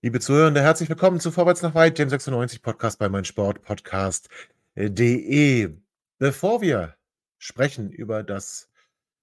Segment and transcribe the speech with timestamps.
[0.00, 5.76] Liebe Zuhörende, herzlich willkommen zu Vorwärts nach Weit, dem 96 Podcast bei meinsportpodcast.de.
[6.18, 6.94] Bevor wir
[7.36, 8.70] sprechen über das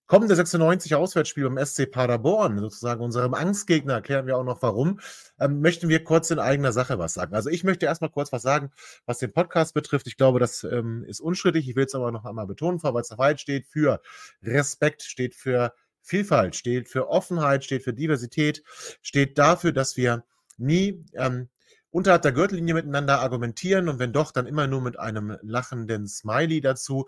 [0.06, 5.00] kommende 96 Auswärtsspiel beim SC Paderborn, sozusagen unserem Angstgegner, erklären wir auch noch warum,
[5.40, 7.36] ähm, möchten wir kurz in eigener Sache was sagen.
[7.36, 8.70] Also ich möchte erstmal kurz was sagen,
[9.06, 10.08] was den Podcast betrifft.
[10.08, 11.70] Ich glaube, das ähm, ist unstrittig.
[11.70, 12.80] Ich will es aber noch einmal betonen.
[12.80, 14.02] Vorwärts nach Weit steht für
[14.44, 18.62] Respekt, steht für Vielfalt, steht für Offenheit, steht für Diversität,
[19.02, 20.26] steht dafür, dass wir
[20.58, 21.50] nie ähm,
[21.90, 26.60] unterhalb der Gürtellinie miteinander argumentieren und wenn doch, dann immer nur mit einem lachenden Smiley
[26.60, 27.08] dazu.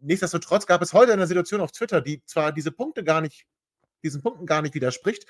[0.00, 3.46] Nichtsdestotrotz gab es heute eine Situation auf Twitter, die zwar diese Punkte gar nicht,
[4.02, 5.26] diesen Punkten gar nicht widerspricht,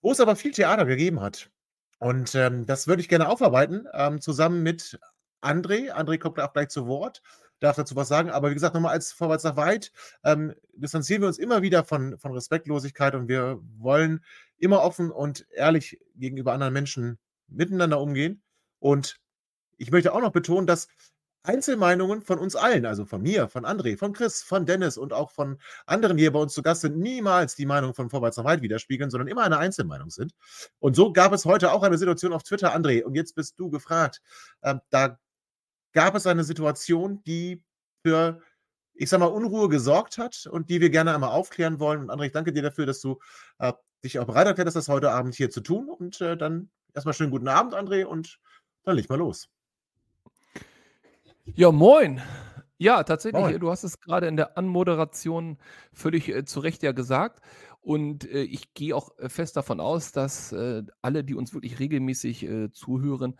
[0.00, 1.50] wo es aber viel Theater gegeben hat.
[1.98, 4.98] Und ähm, das würde ich gerne aufarbeiten, ähm, zusammen mit
[5.42, 5.90] André.
[5.92, 7.20] André kommt auch gleich zu Wort,
[7.64, 8.30] darf dazu was sagen.
[8.30, 9.92] Aber wie gesagt, nochmal als Vorwärts nach weit,
[10.24, 14.24] ähm, distanzieren wir uns immer wieder von, von Respektlosigkeit und wir wollen
[14.58, 18.42] immer offen und ehrlich gegenüber anderen Menschen miteinander umgehen.
[18.78, 19.18] Und
[19.76, 20.88] ich möchte auch noch betonen, dass
[21.46, 25.30] Einzelmeinungen von uns allen, also von mir, von André, von Chris, von Dennis und auch
[25.30, 28.44] von anderen, die hier bei uns zu Gast sind, niemals die Meinung von Vorwärts nach
[28.44, 30.32] Weit widerspiegeln, sondern immer eine Einzelmeinung sind.
[30.78, 33.68] Und so gab es heute auch eine Situation auf Twitter, André, und jetzt bist du
[33.68, 34.22] gefragt.
[34.62, 35.18] Äh, da
[35.94, 37.62] gab es eine Situation, die
[38.04, 38.40] für,
[38.92, 42.02] ich sag mal, Unruhe gesorgt hat und die wir gerne einmal aufklären wollen.
[42.02, 43.18] Und André, ich danke dir dafür, dass du
[43.58, 43.72] äh,
[44.04, 45.88] dich auch bereit erklärt hast, das heute Abend hier zu tun.
[45.88, 48.38] Und äh, dann erstmal schönen guten Abend, André, und
[48.82, 49.48] dann leg mal los.
[51.46, 52.20] Ja, moin.
[52.76, 53.60] Ja, tatsächlich, moin.
[53.60, 55.58] du hast es gerade in der Anmoderation
[55.92, 57.40] völlig äh, zu Recht ja gesagt.
[57.80, 61.78] Und äh, ich gehe auch äh, fest davon aus, dass äh, alle, die uns wirklich
[61.78, 63.36] regelmäßig äh, zuhören,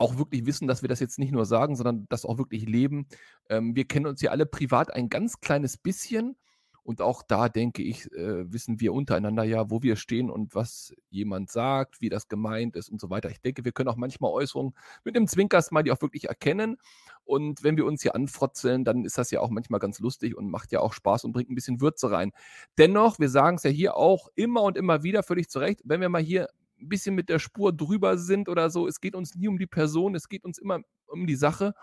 [0.00, 3.06] auch wirklich wissen, dass wir das jetzt nicht nur sagen, sondern das auch wirklich leben.
[3.48, 6.36] Ähm, wir kennen uns ja alle privat ein ganz kleines bisschen.
[6.82, 10.94] Und auch da denke ich, äh, wissen wir untereinander ja, wo wir stehen und was
[11.10, 13.30] jemand sagt, wie das gemeint ist und so weiter.
[13.30, 14.72] Ich denke, wir können auch manchmal Äußerungen
[15.04, 16.78] mit einem Zwinkersmiley auch wirklich erkennen.
[17.24, 20.50] Und wenn wir uns hier anfrotzeln, dann ist das ja auch manchmal ganz lustig und
[20.50, 22.32] macht ja auch Spaß und bringt ein bisschen Würze rein.
[22.78, 26.08] Dennoch, wir sagen es ja hier auch immer und immer wieder völlig zurecht, wenn wir
[26.08, 26.48] mal hier
[26.80, 29.66] ein bisschen mit der Spur drüber sind oder so, es geht uns nie um die
[29.66, 31.74] Person, es geht uns immer um die Sache.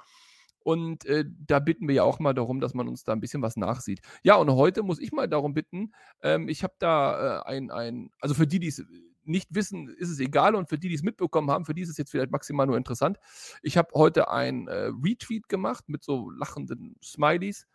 [0.60, 3.42] Und äh, da bitten wir ja auch mal darum, dass man uns da ein bisschen
[3.42, 4.02] was nachsieht.
[4.24, 8.10] Ja, und heute muss ich mal darum bitten, ähm, ich habe da äh, ein, ein,
[8.20, 8.84] also für die, die es
[9.24, 10.56] nicht wissen, ist es egal.
[10.56, 12.78] Und für die, die es mitbekommen haben, für die ist es jetzt vielleicht maximal nur
[12.78, 13.18] interessant.
[13.62, 17.68] Ich habe heute ein äh, Retweet gemacht mit so lachenden Smileys,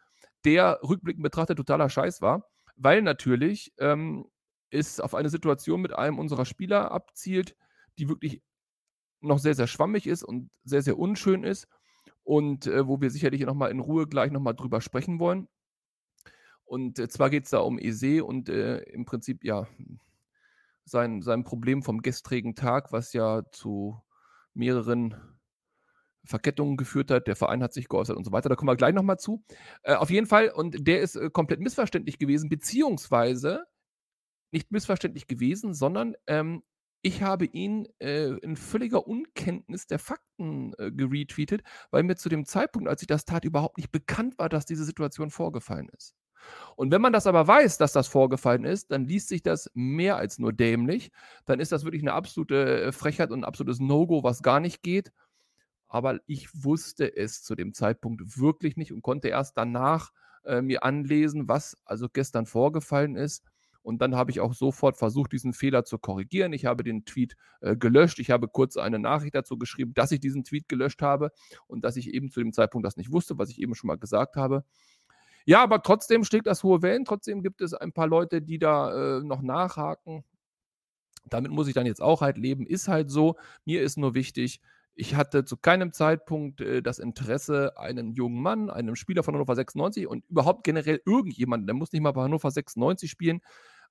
[0.44, 4.26] der rückblickend betrachtet totaler Scheiß war, weil natürlich ähm,
[4.72, 7.56] es auf eine Situation mit einem unserer Spieler abzielt,
[7.98, 8.42] die wirklich
[9.20, 11.68] noch sehr, sehr schwammig ist und sehr, sehr unschön ist
[12.24, 15.48] und äh, wo wir sicherlich nochmal in Ruhe gleich nochmal drüber sprechen wollen.
[16.64, 19.68] Und äh, zwar geht es da um Ese und äh, im Prinzip ja
[20.84, 24.00] sein, sein Problem vom gestrigen Tag, was ja zu
[24.54, 25.14] mehreren
[26.24, 27.26] Verkettungen geführt hat.
[27.26, 28.48] Der Verein hat sich geäußert und so weiter.
[28.48, 29.44] Da kommen wir gleich nochmal zu.
[29.82, 33.64] Äh, auf jeden Fall, und der ist äh, komplett missverständlich gewesen, beziehungsweise
[34.52, 36.62] nicht missverständlich gewesen, sondern ähm,
[37.02, 42.44] ich habe ihn äh, in völliger Unkenntnis der Fakten äh, geretweetet, weil mir zu dem
[42.44, 46.14] Zeitpunkt, als ich das tat, überhaupt nicht bekannt war, dass diese Situation vorgefallen ist.
[46.76, 50.16] Und wenn man das aber weiß, dass das vorgefallen ist, dann liest sich das mehr
[50.16, 51.10] als nur dämlich.
[51.44, 54.82] Dann ist das wirklich eine absolute äh, Frechheit und ein absolutes No-Go, was gar nicht
[54.82, 55.12] geht.
[55.88, 60.10] Aber ich wusste es zu dem Zeitpunkt wirklich nicht und konnte erst danach
[60.44, 63.44] äh, mir anlesen, was also gestern vorgefallen ist.
[63.82, 66.52] Und dann habe ich auch sofort versucht, diesen Fehler zu korrigieren.
[66.52, 68.18] Ich habe den Tweet äh, gelöscht.
[68.18, 71.32] Ich habe kurz eine Nachricht dazu geschrieben, dass ich diesen Tweet gelöscht habe
[71.66, 73.98] und dass ich eben zu dem Zeitpunkt das nicht wusste, was ich eben schon mal
[73.98, 74.64] gesagt habe.
[75.44, 77.04] Ja, aber trotzdem schlägt das hohe Wellen.
[77.04, 80.24] Trotzdem gibt es ein paar Leute, die da äh, noch nachhaken.
[81.24, 82.66] Damit muss ich dann jetzt auch halt leben.
[82.66, 83.36] Ist halt so.
[83.64, 84.60] Mir ist nur wichtig,
[84.94, 89.54] ich hatte zu keinem Zeitpunkt äh, das Interesse, einen jungen Mann, einem Spieler von Hannover
[89.54, 93.40] 96 und überhaupt generell irgendjemanden, der muss nicht mal bei Hannover 96 spielen,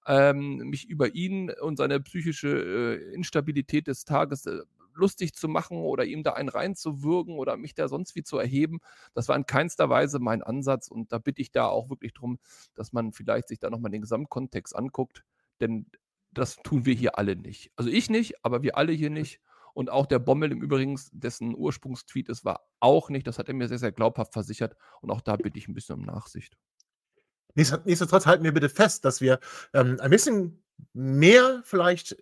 [0.08, 4.62] ähm, mich über ihn und seine psychische äh, Instabilität des Tages äh,
[4.94, 8.80] lustig zu machen oder ihm da einen reinzuwürgen oder mich da sonst wie zu erheben.
[9.14, 12.40] Das war in keinster Weise mein Ansatz und da bitte ich da auch wirklich darum,
[12.76, 15.24] dass man vielleicht sich da nochmal den Gesamtkontext anguckt.
[15.60, 15.86] denn
[16.34, 17.72] das tun wir hier alle nicht.
[17.76, 19.42] Also ich nicht, aber wir alle hier nicht.
[19.74, 23.28] Und auch der Bommel im Übrigen, dessen Ursprungstweet es war, auch nicht.
[23.28, 24.76] Das hat er mir sehr, sehr glaubhaft versichert.
[25.02, 26.58] Und auch da bitte ich ein bisschen um Nachsicht.
[27.56, 29.40] Nichtsdestotrotz halten wir bitte fest, dass wir
[29.74, 30.64] ähm, ein bisschen
[30.94, 32.16] mehr vielleicht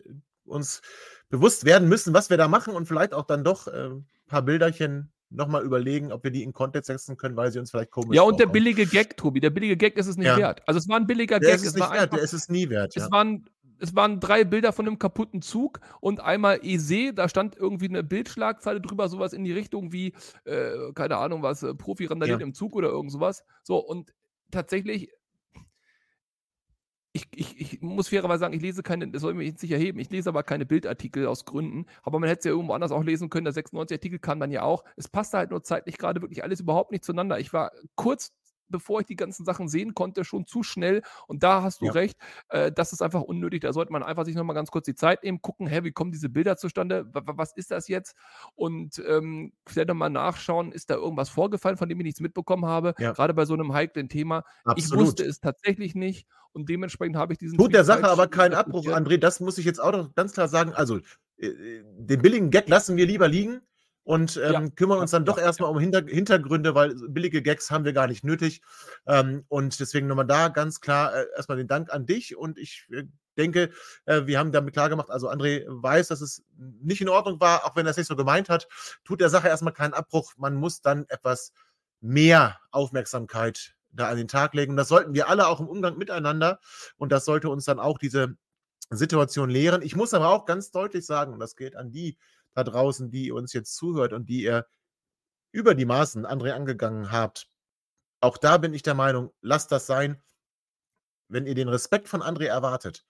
[0.45, 0.81] uns
[1.29, 4.41] bewusst werden müssen, was wir da machen und vielleicht auch dann doch äh, ein paar
[4.41, 8.15] Bilderchen nochmal überlegen, ob wir die in Kontext setzen können, weil sie uns vielleicht komisch
[8.15, 8.47] Ja, und vorkommen.
[8.47, 10.37] der billige Gag, Tobi, der billige Gag ist es nicht ja.
[10.37, 10.61] wert.
[10.65, 11.55] Also es war ein billiger der Gag.
[11.57, 12.95] Ist es, es nicht wert, der ist es nie wert.
[12.95, 13.11] Es ja.
[13.11, 13.45] waren
[13.81, 18.03] es waren drei Bilder von einem kaputten Zug und einmal Ese, da stand irgendwie eine
[18.03, 22.45] Bildschlagzeile drüber, sowas in die Richtung wie, äh, keine Ahnung was, äh, Profi randaliert ja.
[22.45, 23.43] im Zug oder irgend sowas.
[23.63, 24.13] So, und
[24.51, 25.09] tatsächlich,
[27.19, 27.27] ich,
[27.60, 30.10] ich, ich muss fairerweise sagen, ich lese keine, das soll mich jetzt nicht erheben, ich
[30.10, 33.30] lese aber keine Bildartikel aus Gründen, aber man hätte es ja irgendwo anders auch lesen
[33.30, 34.83] können, der 96-Artikel kann man ja auch.
[34.95, 37.39] Es passte halt nur zeitlich gerade wirklich alles überhaupt nicht zueinander.
[37.39, 38.33] Ich war kurz
[38.69, 41.01] bevor ich die ganzen Sachen sehen konnte, schon zu schnell.
[41.27, 41.92] Und da hast du ja.
[41.92, 42.18] recht,
[42.50, 43.62] äh, das ist einfach unnötig.
[43.62, 46.12] Da sollte man einfach sich nochmal ganz kurz die Zeit nehmen, gucken, hä, wie kommen
[46.12, 47.06] diese Bilder zustande?
[47.13, 48.16] W was ist das jetzt?
[48.56, 52.95] Und ähm, vielleicht nochmal nachschauen, ist da irgendwas vorgefallen, von dem ich nichts mitbekommen habe?
[52.98, 53.13] Ja.
[53.13, 54.44] Gerade bei so einem heiklen Thema.
[54.63, 55.01] Absolut.
[55.01, 57.57] Ich wusste es tatsächlich nicht und dementsprechend habe ich diesen.
[57.57, 59.18] Tut der Sache aber keinen Abbruch, André.
[59.18, 60.74] Das muss ich jetzt auch noch ganz klar sagen.
[60.74, 61.00] Also,
[61.38, 63.62] äh, äh den billigen Gag lassen wir lieber liegen
[64.03, 67.85] und ähm, ja, kümmern uns dann doch erstmal um Hinter Hintergründe, weil billige Gags haben
[67.85, 68.61] wir gar nicht nötig.
[69.05, 72.87] Ähm, und deswegen nochmal da ganz klar äh, erstmal den Dank an dich und ich
[72.91, 73.03] äh,
[73.37, 73.71] denke,
[74.05, 77.65] äh, wir haben damit klar gemacht, also André weiß, dass es nicht in Ordnung war,
[77.65, 78.67] auch wenn er es nicht so gemeint hat,
[79.03, 80.33] tut der Sache erstmal keinen Abbruch.
[80.37, 81.53] Man muss dann etwas
[82.01, 84.71] mehr Aufmerksamkeit da an den Tag legen.
[84.71, 86.59] Und das sollten wir alle auch im Umgang miteinander.
[86.97, 88.35] Und das sollte uns dann auch diese
[88.91, 89.81] Situation lehren.
[89.81, 92.17] Ich muss aber auch ganz deutlich sagen, und das geht an die,
[92.63, 94.67] da draußen, die uns jetzt zuhört und die ihr
[95.51, 97.50] über die Maßen André angegangen habt.
[98.21, 100.21] Auch da bin ich der Meinung, lasst das sein.
[101.27, 103.06] Wenn ihr den Respekt von André erwartet,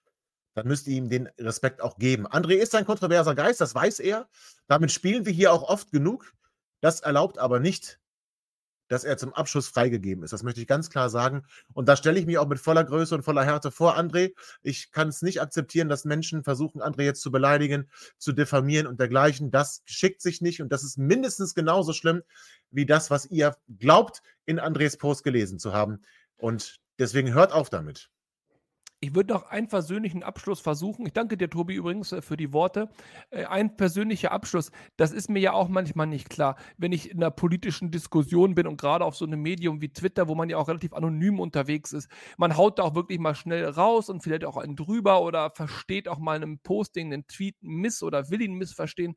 [0.53, 2.27] dann müsst ihr ihm den Respekt auch geben.
[2.27, 4.29] André ist ein kontroverser Geist, das weiß er.
[4.67, 6.33] Damit spielen wir hier auch oft genug.
[6.81, 7.98] Das erlaubt aber nicht,
[8.89, 10.33] dass er zum Abschluss freigegeben ist.
[10.33, 11.43] Das möchte ich ganz klar sagen.
[11.73, 14.33] Und da stelle ich mich auch mit voller Größe und voller Härte vor, André.
[14.61, 18.99] Ich kann es nicht akzeptieren, dass Menschen versuchen, André jetzt zu beleidigen, zu diffamieren und
[18.99, 19.51] dergleichen.
[19.51, 22.23] Das schickt sich nicht und das ist mindestens genauso schlimm
[22.71, 26.01] wie das, was ihr glaubt, in Andres Post gelesen zu haben.
[26.37, 28.09] Und deswegen hört auf damit.
[29.01, 31.05] Ich würde noch einen persönlichen Abschluss versuchen.
[31.05, 32.89] Ich danke dir, Tobi, übrigens äh, für die Worte.
[33.29, 37.17] Äh, ein persönlicher Abschluss, das ist mir ja auch manchmal nicht klar, wenn ich in
[37.17, 40.57] einer politischen Diskussion bin und gerade auf so einem Medium wie Twitter, wo man ja
[40.57, 42.09] auch relativ anonym unterwegs ist.
[42.37, 46.09] Man haut da auch wirklich mal schnell raus und vielleicht auch einen drüber oder versteht
[46.09, 49.15] auch mal einen Posting, einen Tweet miss oder will ihn missverstehen.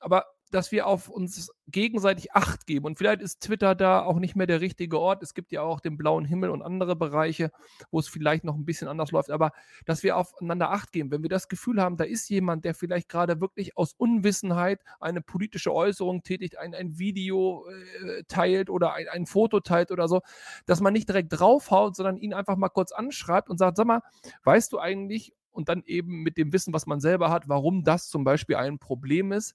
[0.00, 2.86] Aber dass wir auf uns gegenseitig Acht geben.
[2.86, 5.20] Und vielleicht ist Twitter da auch nicht mehr der richtige Ort.
[5.24, 7.50] Es gibt ja auch den blauen Himmel und andere Bereiche,
[7.90, 9.30] wo es vielleicht noch ein bisschen anders läuft.
[9.30, 9.50] Aber
[9.84, 13.08] dass wir aufeinander Acht geben, wenn wir das Gefühl haben, da ist jemand, der vielleicht
[13.08, 19.08] gerade wirklich aus Unwissenheit eine politische Äußerung tätigt, ein, ein Video äh, teilt oder ein,
[19.08, 20.20] ein Foto teilt oder so,
[20.66, 24.02] dass man nicht direkt draufhaut, sondern ihn einfach mal kurz anschreibt und sagt, sag mal,
[24.44, 28.08] weißt du eigentlich, und dann eben mit dem Wissen, was man selber hat, warum das
[28.08, 29.54] zum Beispiel ein Problem ist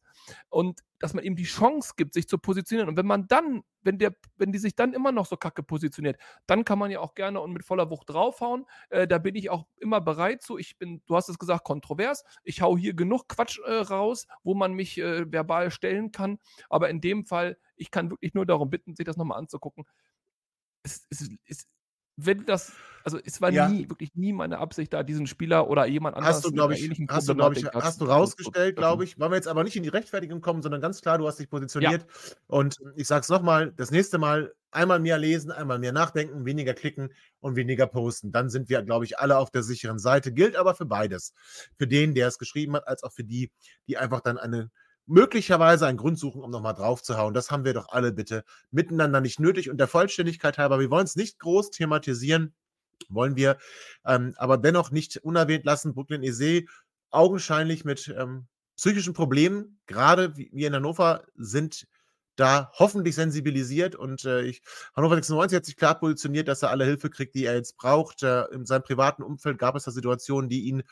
[0.49, 2.89] und dass man ihm die Chance gibt, sich zu positionieren.
[2.89, 6.19] Und wenn man dann, wenn der, wenn die sich dann immer noch so kacke positioniert,
[6.45, 8.65] dann kann man ja auch gerne und mit voller Wucht draufhauen.
[8.89, 10.57] Äh, da bin ich auch immer bereit zu.
[10.57, 12.23] Ich bin, du hast es gesagt, kontrovers.
[12.43, 16.39] Ich hau hier genug Quatsch äh, raus, wo man mich äh, verbal stellen kann.
[16.69, 19.85] Aber in dem Fall, ich kann wirklich nur darum bitten, sich das nochmal anzugucken.
[20.83, 21.67] Es, es, es,
[22.17, 22.73] wenn das,
[23.09, 23.67] also es war ja.
[23.67, 26.89] nie, wirklich nie meine Absicht, da diesen Spieler oder jemand anderes hast du, glaube ich,
[27.09, 29.19] hast du, glaube ich, hast du rausgestellt, glaube ich.
[29.19, 31.49] Wollen wir jetzt aber nicht in die Rechtfertigung kommen, sondern ganz klar, du hast dich
[31.49, 32.03] positioniert.
[32.03, 32.35] Ja.
[32.45, 36.75] Und ich sage es nochmal, das nächste Mal einmal mehr lesen, einmal mehr nachdenken, weniger
[36.75, 38.31] klicken und weniger posten.
[38.31, 40.31] Dann sind wir, glaube ich, alle auf der sicheren Seite.
[40.31, 41.33] Gilt aber für beides.
[41.77, 43.51] Für den, der es geschrieben hat, als auch für die,
[43.87, 44.69] die einfach dann eine
[45.09, 47.33] möglicherweise einen Grund suchen, um nochmal draufzuhauen.
[47.33, 49.71] Das haben wir doch alle bitte miteinander nicht nötig.
[49.71, 52.53] Und der Vollständigkeit halber, wir wollen es nicht groß thematisieren,
[53.07, 53.57] wollen wir
[54.05, 55.93] ähm, aber dennoch nicht unerwähnt lassen.
[55.93, 56.63] Brooklyn Ese
[57.11, 61.87] augenscheinlich mit ähm, psychischen Problemen, gerade wie in Hannover, sind
[62.39, 64.61] da hoffentlich sensibilisiert und äh, ich,
[64.95, 68.23] Hannover 96 hat sich klar positioniert, dass er alle Hilfe kriegt, die er jetzt braucht.
[68.23, 70.83] Äh, in seinem privaten Umfeld gab es da Situationen, die ihn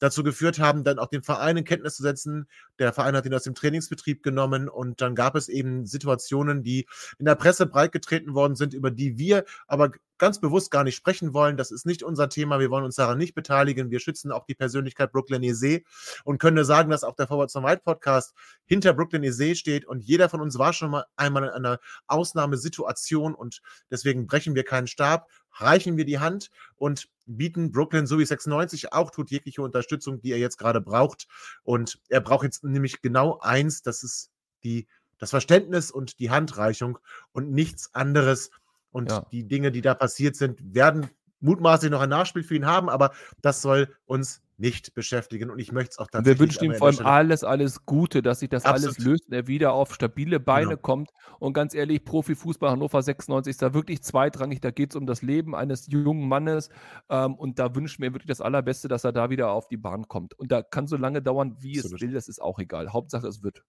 [0.00, 2.48] dazu geführt haben, dann auch den Verein in Kenntnis zu setzen.
[2.80, 6.88] Der Verein hat ihn aus dem Trainingsbetrieb genommen und dann gab es eben Situationen, die
[7.18, 11.34] in der Presse breitgetreten worden sind, über die wir aber ganz bewusst gar nicht sprechen
[11.34, 11.56] wollen.
[11.56, 12.58] Das ist nicht unser Thema.
[12.58, 13.90] Wir wollen uns daran nicht beteiligen.
[13.90, 15.82] Wir schützen auch die Persönlichkeit Brooklyn Eze
[16.24, 19.84] und können nur sagen, dass auch der Forward zum White Podcast hinter Brooklyn Eze steht
[19.84, 24.64] und jeder von uns war schon mal einmal in einer Ausnahmesituation und deswegen brechen wir
[24.64, 29.62] keinen Stab, reichen wir die Hand und bieten Brooklyn so wie 96 auch tut jegliche
[29.62, 31.26] Unterstützung, die er jetzt gerade braucht.
[31.64, 34.30] Und er braucht jetzt nämlich genau eins, das ist
[34.64, 34.86] die,
[35.18, 36.98] das Verständnis und die Handreichung
[37.32, 38.50] und nichts anderes.
[38.96, 39.26] Und ja.
[39.30, 41.10] die Dinge, die da passiert sind, werden
[41.40, 43.12] mutmaßlich noch ein Nachspiel für ihn haben, aber
[43.42, 46.38] das soll uns nicht beschäftigen und ich möchte es auch tatsächlich.
[46.38, 48.96] Wir wünschen ihm vor allem alles, alles Gute, dass sich das Absolut.
[48.96, 50.80] alles löst und er wieder auf stabile Beine genau.
[50.80, 51.10] kommt.
[51.38, 54.62] Und ganz ehrlich, Profifußball Hannover 96 ist da wirklich zweitrangig.
[54.62, 56.70] Da geht es um das Leben eines jungen Mannes
[57.10, 60.08] ähm, und da wünschen wir wirklich das Allerbeste, dass er da wieder auf die Bahn
[60.08, 60.32] kommt.
[60.38, 62.00] Und da kann so lange dauern, wie Absolut.
[62.00, 62.94] es will, das ist auch egal.
[62.94, 63.62] Hauptsache, es wird.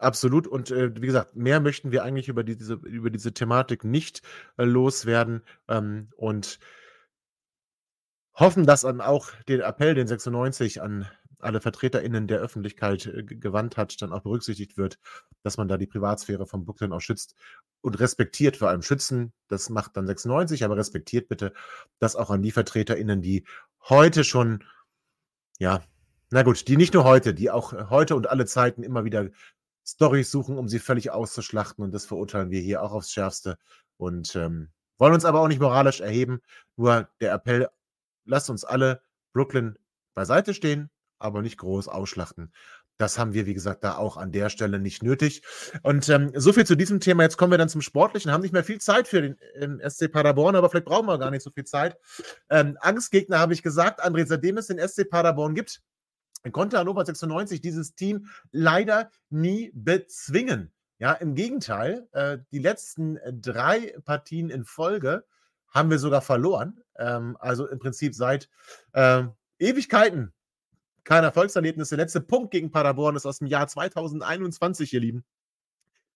[0.00, 0.46] Absolut.
[0.46, 4.22] Und äh, wie gesagt, mehr möchten wir eigentlich über diese, über diese Thematik nicht
[4.56, 5.42] äh, loswerden.
[5.68, 6.58] Ähm, und
[8.34, 11.06] hoffen, dass dann auch den Appell, den 96 an
[11.38, 14.98] alle VertreterInnen der Öffentlichkeit äh, gewandt hat, dann auch berücksichtigt wird,
[15.42, 17.34] dass man da die Privatsphäre von Brooklyn auch schützt
[17.82, 19.34] und respektiert, vor allem schützen.
[19.48, 21.52] Das macht dann 96, aber respektiert bitte
[21.98, 23.44] das auch an die VertreterInnen, die
[23.82, 24.64] heute schon,
[25.58, 25.82] ja,
[26.30, 29.28] na gut, die nicht nur heute, die auch heute und alle Zeiten immer wieder
[29.86, 31.84] Storys suchen, um sie völlig auszuschlachten.
[31.84, 33.58] Und das verurteilen wir hier auch aufs Schärfste.
[33.96, 36.40] Und ähm, wollen uns aber auch nicht moralisch erheben.
[36.76, 37.68] Nur der Appell,
[38.24, 39.78] lasst uns alle Brooklyn
[40.14, 42.52] beiseite stehen, aber nicht groß ausschlachten.
[43.00, 45.42] Das haben wir, wie gesagt, da auch an der Stelle nicht nötig.
[45.82, 47.22] Und ähm, so viel zu diesem Thema.
[47.22, 48.30] Jetzt kommen wir dann zum Sportlichen.
[48.30, 51.30] Haben nicht mehr viel Zeit für den ähm, SC Paderborn, aber vielleicht brauchen wir gar
[51.30, 51.96] nicht so viel Zeit.
[52.50, 55.80] Ähm, Angstgegner habe ich gesagt, André, seitdem es den SC Paderborn gibt,
[56.52, 60.72] konnte Hannover 96 dieses Team leider nie bezwingen.
[60.98, 65.24] Ja, im Gegenteil, äh, die letzten drei Partien in Folge
[65.68, 66.80] haben wir sogar verloren.
[66.98, 68.48] Ähm, also im Prinzip seit
[68.92, 69.24] äh,
[69.58, 70.32] Ewigkeiten
[71.04, 71.88] kein Erfolgserlebnis.
[71.88, 75.24] Der letzte Punkt gegen Paderborn ist aus dem Jahr 2021, ihr Lieben.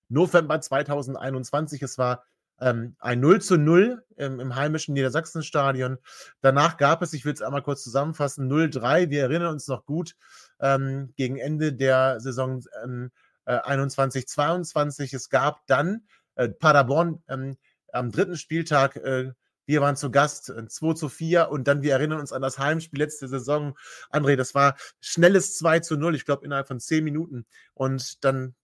[0.09, 1.83] November 2021.
[1.83, 2.25] Es war
[2.61, 5.99] ähm, ein 0 zu 0 im, im heimischen Niedersachsenstadion.
[6.41, 9.11] Danach gab es, ich will es einmal kurz zusammenfassen, 0-3.
[9.11, 10.15] Wir erinnern uns noch gut
[10.61, 13.11] ähm, gegen Ende der Saison ähm,
[13.47, 15.15] äh, 21-22.
[15.15, 16.03] Es gab dann
[16.37, 17.57] äh, Paderborn ähm,
[17.93, 18.97] am dritten Spieltag.
[18.97, 19.33] Äh,
[19.67, 22.59] wir waren zu Gast 2 äh, zu 4 und dann, wir erinnern uns an das
[22.59, 23.77] Heimspiel letzte Saison.
[24.11, 27.47] André, das war schnelles 2 zu 0, ich glaube innerhalb von 10 Minuten.
[27.73, 28.55] Und dann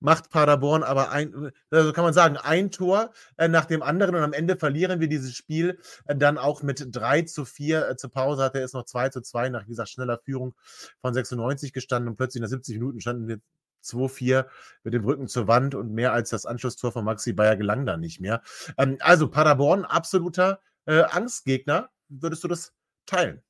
[0.00, 4.22] macht Paderborn aber ein, also kann man sagen, ein Tor äh, nach dem anderen und
[4.22, 7.88] am Ende verlieren wir dieses Spiel äh, dann auch mit 3 zu 4.
[7.88, 10.54] Äh, zur Pause hatte es noch 2 zu 2 nach dieser schneller Führung
[11.00, 13.40] von 96 gestanden und plötzlich nach 70 Minuten standen wir
[13.84, 14.46] 2-4
[14.84, 17.96] mit dem Rücken zur Wand und mehr als das Anschlusstor von Maxi Bayer gelang da
[17.96, 18.42] nicht mehr.
[18.78, 21.90] Ähm, also Paderborn, absoluter äh, Angstgegner.
[22.08, 22.72] Würdest du das
[23.06, 23.42] teilen?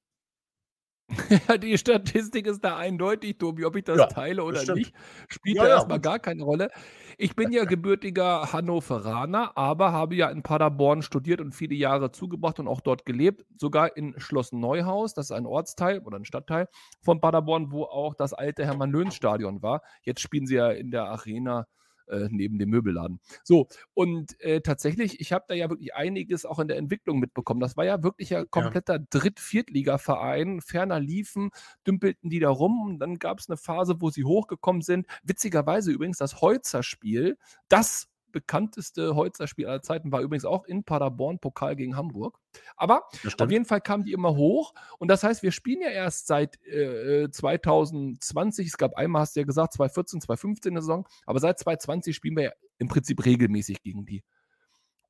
[1.49, 3.65] Ja, die Statistik ist da eindeutig, Tobi.
[3.65, 4.95] Ob ich das ja, teile oder das nicht,
[5.29, 6.71] spielt ja, ja erstmal gar keine Rolle.
[7.19, 12.59] Ich bin ja gebürtiger Hannoveraner, aber habe ja in Paderborn studiert und viele Jahre zugebracht
[12.61, 13.45] und auch dort gelebt.
[13.59, 16.69] Sogar in Schloss Neuhaus, das ist ein Ortsteil oder ein Stadtteil
[17.03, 19.83] von Paderborn, wo auch das alte Hermann-Löhn-Stadion war.
[20.03, 21.67] Jetzt spielen sie ja in der Arena
[22.11, 23.21] äh, neben dem Möbelladen.
[23.45, 27.61] So, und äh, tatsächlich, ich habe da ja wirklich einiges auch in der Entwicklung mitbekommen.
[27.61, 29.05] Das war ja wirklich ein kompletter ja.
[29.11, 30.61] Dritt-Viertliga-Verein.
[30.61, 31.51] Ferner liefen,
[31.87, 32.83] dümpelten die da rum.
[32.83, 35.07] Und dann gab es eine Phase, wo sie hochgekommen sind.
[35.23, 37.39] Witzigerweise übrigens das Holzer-Spiel,
[37.69, 42.39] das bekannteste Holzer-Spiel aller Zeiten war übrigens auch in Paderborn, Pokal gegen Hamburg.
[42.77, 43.09] Aber
[43.39, 44.75] auf jeden Fall kamen die immer hoch.
[44.99, 48.67] Und das heißt, wir spielen ja erst seit äh, 2020.
[48.67, 51.09] Es gab einmal, hast du ja gesagt, 2014, 2015 eine Saison.
[51.27, 54.23] Aber seit 2020 spielen wir ja im Prinzip regelmäßig gegen die.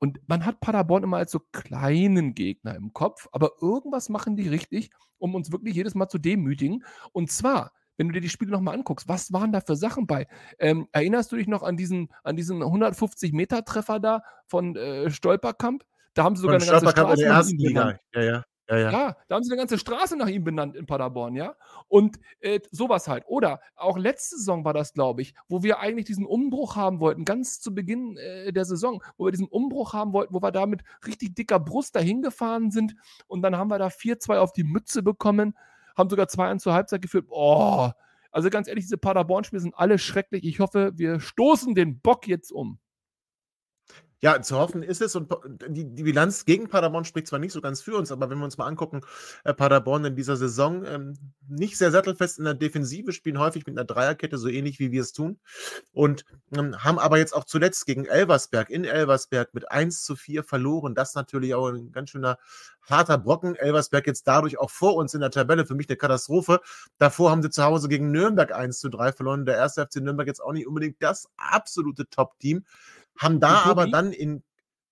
[0.00, 4.48] Und man hat Paderborn immer als so kleinen Gegner im Kopf, aber irgendwas machen die
[4.48, 6.84] richtig, um uns wirklich jedes Mal zu demütigen.
[7.12, 10.26] Und zwar wenn du dir die Spiele nochmal anguckst, was waren da für Sachen bei?
[10.58, 15.84] Ähm, erinnerst du dich noch an diesen, an diesen 150-Meter-Treffer da von äh, Stolperkamp?
[16.14, 17.98] Da haben sie sogar von eine ganze Straße in der ersten Liga.
[18.14, 18.44] Ja, ja.
[18.70, 18.90] Ja, ja.
[18.90, 21.56] ja, da haben sie eine ganze Straße nach ihm benannt in Paderborn, ja.
[21.88, 23.24] Und äh, sowas halt.
[23.26, 27.26] Oder auch letzte Saison war das, glaube ich, wo wir eigentlich diesen Umbruch haben wollten,
[27.26, 30.64] ganz zu Beginn äh, der Saison, wo wir diesen Umbruch haben wollten, wo wir da
[30.64, 32.94] mit richtig dicker Brust dahin gefahren sind
[33.26, 35.54] und dann haben wir da 4-2 auf die Mütze bekommen
[36.00, 37.26] haben sogar 2-1 zur Halbzeit geführt.
[37.28, 37.90] Oh,
[38.32, 40.44] also ganz ehrlich, diese Paderborn-Spiele sind alle schrecklich.
[40.44, 42.78] Ich hoffe, wir stoßen den Bock jetzt um.
[44.22, 45.16] Ja, zu hoffen ist es.
[45.16, 45.32] Und
[45.68, 48.44] die, die Bilanz gegen Paderborn spricht zwar nicht so ganz für uns, aber wenn wir
[48.44, 49.00] uns mal angucken,
[49.44, 51.16] äh, Paderborn in dieser Saison ähm,
[51.48, 55.00] nicht sehr sattelfest in der Defensive, spielen häufig mit einer Dreierkette, so ähnlich wie wir
[55.00, 55.38] es tun.
[55.92, 60.44] Und ähm, haben aber jetzt auch zuletzt gegen Elversberg in Elversberg mit 1 zu 4
[60.44, 60.94] verloren.
[60.94, 62.36] Das natürlich auch ein ganz schöner
[62.82, 63.56] harter Brocken.
[63.56, 65.64] Elversberg jetzt dadurch auch vor uns in der Tabelle.
[65.64, 66.60] Für mich eine Katastrophe.
[66.98, 69.46] Davor haben sie zu Hause gegen Nürnberg 1 zu 3 verloren.
[69.46, 72.64] Der erste FC Nürnberg jetzt auch nicht unbedingt das absolute Top-Team
[73.18, 74.42] haben da aber dann in,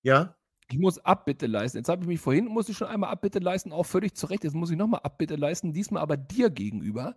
[0.02, 0.34] ja.
[0.70, 1.78] Ich muss Abbitte leisten.
[1.78, 4.44] Jetzt habe ich mich vorhin, musste ich schon einmal Abbitte leisten, auch völlig zu Recht.
[4.44, 7.16] Jetzt muss ich nochmal Abbitte leisten, diesmal aber dir gegenüber.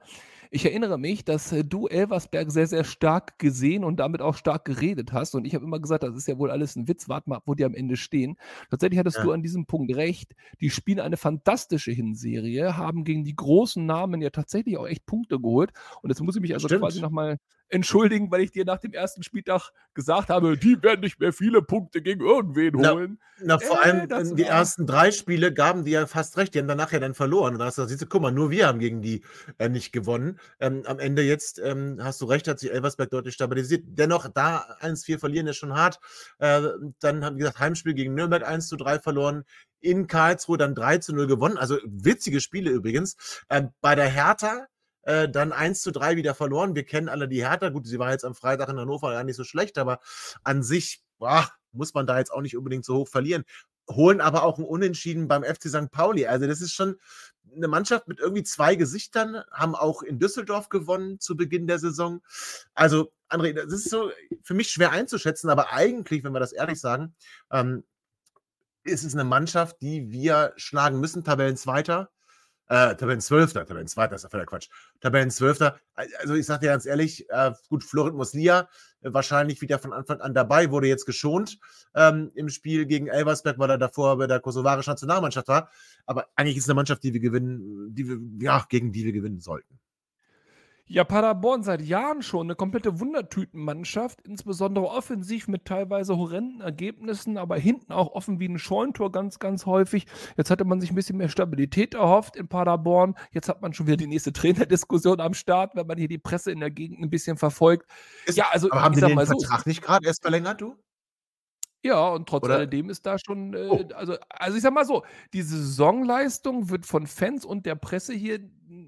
[0.53, 4.65] Ich erinnere mich, dass äh, du Elversberg sehr, sehr stark gesehen und damit auch stark
[4.65, 5.34] geredet hast.
[5.34, 7.08] Und ich habe immer gesagt, das ist ja wohl alles ein Witz.
[7.08, 8.36] Warte mal, wo die am Ende stehen.
[8.70, 9.24] Tatsächlich hattest ja.
[9.24, 10.36] du an diesem Punkt recht.
[10.60, 15.39] Die spielen eine fantastische Hinserie, haben gegen die großen Namen ja tatsächlich auch echt Punkte
[15.39, 15.72] geholt.
[16.01, 16.81] Und jetzt muss ich mich also Stimmt.
[16.81, 17.38] quasi nochmal
[17.72, 21.62] entschuldigen, weil ich dir nach dem ersten Spieltag gesagt habe, die werden nicht mehr viele
[21.62, 23.20] Punkte gegen irgendwen holen.
[23.39, 26.60] Na, na vor äh, allem die ersten drei Spiele gaben die ja fast recht, die
[26.60, 27.53] haben danach ja dann verloren.
[27.53, 29.22] Und da hast du gesagt, guck mal, nur wir haben gegen die
[29.58, 30.38] äh, nicht gewonnen.
[30.60, 33.83] Ähm, am Ende jetzt ähm, hast du recht, hat sich Elversberg deutlich stabilisiert.
[33.88, 36.00] Dennoch, da 1-4 verlieren ist schon hart.
[36.39, 36.62] Äh,
[37.00, 39.43] dann haben, wie gesagt, Heimspiel gegen Nürnberg 1 zu 3 verloren.
[39.79, 41.57] In Karlsruhe dann 3 zu 0 gewonnen.
[41.57, 43.43] Also witzige Spiele übrigens.
[43.50, 44.67] Ähm, bei der Hertha
[45.03, 46.75] äh, dann 1 zu 3 wieder verloren.
[46.75, 47.69] Wir kennen alle die Hertha.
[47.69, 50.00] Gut, sie war jetzt am Freitag in Hannover gar nicht so schlecht, aber
[50.43, 53.45] an sich boah, muss man da jetzt auch nicht unbedingt so hoch verlieren.
[53.89, 55.91] Holen aber auch ein Unentschieden beim FC St.
[55.91, 56.25] Pauli.
[56.25, 56.98] Also, das ist schon
[57.55, 62.22] eine Mannschaft mit irgendwie zwei Gesichtern, haben auch in Düsseldorf gewonnen zu Beginn der Saison.
[62.74, 64.12] Also, André, das ist so
[64.43, 67.15] für mich schwer einzuschätzen, aber eigentlich, wenn wir das ehrlich sagen,
[67.51, 67.84] ähm,
[68.84, 72.10] ist es eine Mannschaft, die wir schlagen müssen, Tabellenzweiter
[72.72, 74.70] äh, Tabellenzwölfter, Tabellenzweiter ist ja völlig Quatsch.
[75.01, 78.65] Tabellenzwölfter, also ich sage dir ganz ehrlich, äh, gut, Florent Muslia äh,
[79.01, 81.60] wahrscheinlich wieder von Anfang an dabei, wurde jetzt geschont
[81.96, 85.70] ähm, im Spiel gegen Elversberg, weil er davor bei der kosovarischen Nationalmannschaft war.
[86.05, 89.13] Aber eigentlich ist es eine Mannschaft, die wir gewinnen, die wir, ja, gegen die wir
[89.13, 89.79] gewinnen sollten.
[90.91, 97.55] Ja, Paderborn seit Jahren schon eine komplette Wundertütenmannschaft, insbesondere offensiv mit teilweise horrenden Ergebnissen, aber
[97.55, 100.05] hinten auch offen wie ein Scheuntor ganz, ganz häufig.
[100.36, 103.15] Jetzt hatte man sich ein bisschen mehr Stabilität erhofft in Paderborn.
[103.31, 106.51] Jetzt hat man schon wieder die nächste Trainerdiskussion am Start, wenn man hier die Presse
[106.51, 107.89] in der Gegend ein bisschen verfolgt.
[108.25, 110.75] Ist, ja, also aber haben Sie den Vertrag so, nicht gerade erst verlängert, du?
[111.83, 112.55] Ja, und trotz Oder?
[112.55, 113.83] alledem ist da schon, äh, oh.
[113.95, 118.39] also, also ich sag mal so, die Saisonleistung wird von Fans und der Presse hier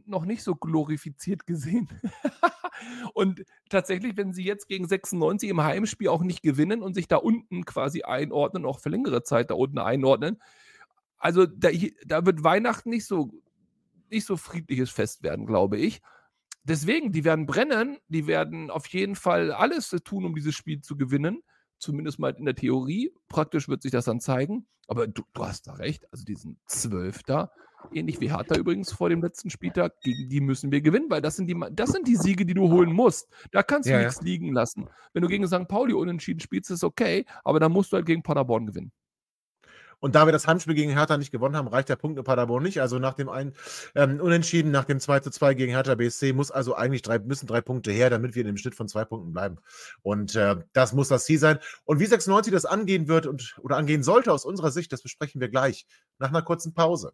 [0.07, 1.87] noch nicht so glorifiziert gesehen.
[3.13, 7.17] und tatsächlich, wenn sie jetzt gegen 96 im Heimspiel auch nicht gewinnen und sich da
[7.17, 10.41] unten quasi einordnen, auch für längere Zeit da unten einordnen,
[11.17, 11.69] also da,
[12.05, 13.31] da wird Weihnachten nicht so,
[14.09, 16.01] nicht so friedliches Fest werden, glaube ich.
[16.63, 20.95] Deswegen, die werden brennen, die werden auf jeden Fall alles tun, um dieses Spiel zu
[20.97, 21.41] gewinnen
[21.83, 23.13] zumindest mal in der Theorie.
[23.27, 24.65] Praktisch wird sich das dann zeigen.
[24.87, 26.11] Aber du, du hast da recht.
[26.11, 27.51] Also diesen Zwölfter,
[27.91, 31.35] ähnlich wie Hertha übrigens vor dem letzten Spieltag, gegen die müssen wir gewinnen, weil das
[31.35, 33.27] sind die, das sind die Siege, die du holen musst.
[33.51, 34.23] Da kannst du ja, nichts ja.
[34.23, 34.87] liegen lassen.
[35.13, 35.67] Wenn du gegen St.
[35.67, 38.91] Pauli unentschieden spielst, ist okay, aber dann musst du halt gegen Paderborn gewinnen.
[40.03, 42.61] Und da wir das Heimspiel gegen Hertha nicht gewonnen haben, reicht der Punkt in Paderborn
[42.61, 42.81] nicht.
[42.81, 43.53] Also nach dem einen
[43.95, 47.47] ähm, Unentschieden, nach dem 2 zu 2 gegen Hertha BSC muss also eigentlich drei, müssen
[47.47, 49.59] drei Punkte her, damit wir in dem Schnitt von zwei Punkten bleiben.
[50.01, 51.57] Und äh, das muss das Ziel sein.
[51.85, 55.39] Und wie 96 das angehen wird und oder angehen sollte aus unserer Sicht, das besprechen
[55.39, 55.85] wir gleich
[56.19, 57.13] nach einer kurzen Pause.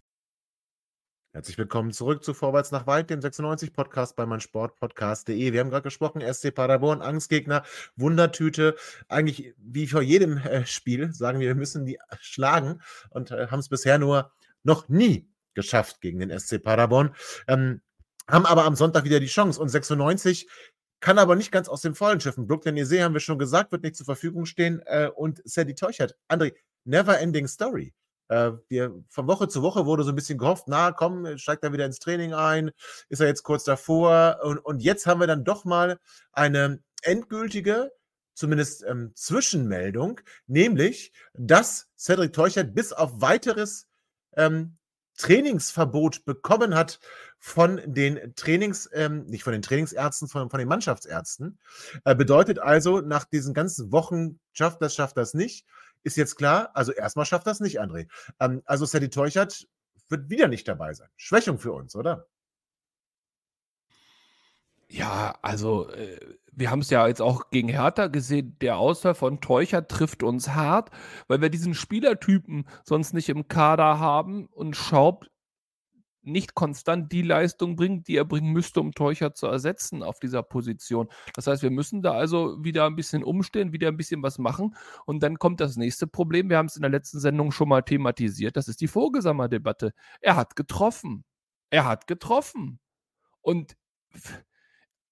[1.33, 5.53] Herzlich willkommen zurück zu Vorwärts nach Weit, dem 96-Podcast bei meinsportpodcast.de.
[5.53, 7.63] Wir haben gerade gesprochen, SC Paderborn, Angstgegner,
[7.95, 8.75] Wundertüte.
[9.07, 13.59] Eigentlich wie vor jedem äh, Spiel sagen wir, wir müssen die schlagen und äh, haben
[13.59, 17.15] es bisher nur noch nie geschafft gegen den SC Paderborn.
[17.47, 17.81] Ähm,
[18.27, 20.49] haben aber am Sonntag wieder die Chance und 96
[20.99, 22.45] kann aber nicht ganz aus dem Vollen schiffen.
[22.45, 26.17] Brooklyn Ese haben wir schon gesagt, wird nicht zur Verfügung stehen äh, und Sadie Teuchert.
[26.27, 27.93] André, never ending story.
[28.31, 31.73] Äh, wir, von Woche zu Woche wurde so ein bisschen gehofft, na komm, steigt er
[31.73, 32.71] wieder ins Training ein,
[33.09, 35.99] ist er jetzt kurz davor und, und jetzt haben wir dann doch mal
[36.31, 37.91] eine endgültige,
[38.33, 43.87] zumindest ähm, Zwischenmeldung, nämlich, dass Cedric Teuchert bis auf weiteres
[44.37, 44.77] ähm,
[45.17, 47.01] Trainingsverbot bekommen hat
[47.37, 51.59] von den Trainings, ähm, nicht von den Trainingsärzten, von, von den Mannschaftsärzten.
[52.05, 55.65] Äh, bedeutet also, nach diesen ganzen Wochen schafft das, schafft das nicht,
[56.03, 58.07] ist jetzt klar, also erstmal schafft das nicht, André.
[58.39, 59.67] Ähm, also Sadie Teuchert
[60.09, 61.09] wird wieder nicht dabei sein.
[61.15, 62.27] Schwächung für uns, oder?
[64.87, 66.19] Ja, also äh,
[66.51, 70.49] wir haben es ja jetzt auch gegen Hertha gesehen, der Ausfall von Teucher trifft uns
[70.49, 70.91] hart,
[71.27, 75.27] weil wir diesen Spielertypen sonst nicht im Kader haben und Schaub
[76.23, 80.43] nicht konstant die Leistung bringt, die er bringen müsste, um Teucher zu ersetzen auf dieser
[80.43, 81.07] Position.
[81.33, 84.75] Das heißt, wir müssen da also wieder ein bisschen umstehen, wieder ein bisschen was machen.
[85.05, 86.49] Und dann kommt das nächste Problem.
[86.49, 88.55] Wir haben es in der letzten Sendung schon mal thematisiert.
[88.57, 89.93] Das ist die Vogelsammer-Debatte.
[90.19, 91.23] Er hat getroffen.
[91.69, 92.79] Er hat getroffen.
[93.41, 93.75] Und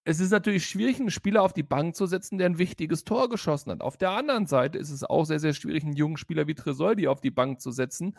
[0.03, 3.29] es ist natürlich schwierig, einen Spieler auf die Bank zu setzen, der ein wichtiges Tor
[3.29, 3.81] geschossen hat.
[3.81, 7.07] Auf der anderen Seite ist es auch sehr, sehr schwierig, einen jungen Spieler wie Tresoldi
[7.07, 8.17] auf die Bank zu setzen.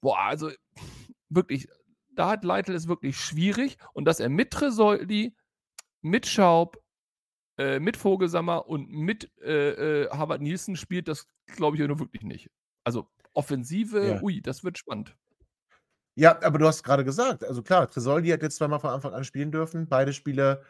[0.00, 0.50] Boah, also
[1.28, 1.68] wirklich,
[2.14, 5.34] da hat Leitl es wirklich schwierig und dass er mit Tresoldi,
[6.00, 6.82] mit Schaub,
[7.58, 12.22] äh, mit Vogelsammer und mit äh, äh, Harvard Nielsen spielt, das glaube ich nur wirklich
[12.22, 12.50] nicht.
[12.84, 14.22] Also Offensive, ja.
[14.22, 15.16] ui, das wird spannend.
[16.14, 19.24] Ja, aber du hast gerade gesagt, also klar, Tresoldi hat jetzt zweimal von Anfang an
[19.24, 19.88] spielen dürfen.
[19.88, 20.62] Beide Spiele,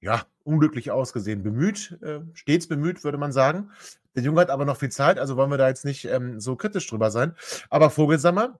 [0.00, 1.42] ja, unglücklich ausgesehen.
[1.42, 3.70] Bemüht, äh, stets bemüht, würde man sagen.
[4.16, 6.56] Der Junge hat aber noch viel Zeit, also wollen wir da jetzt nicht ähm, so
[6.56, 7.34] kritisch drüber sein.
[7.70, 8.58] Aber Vogelsammer,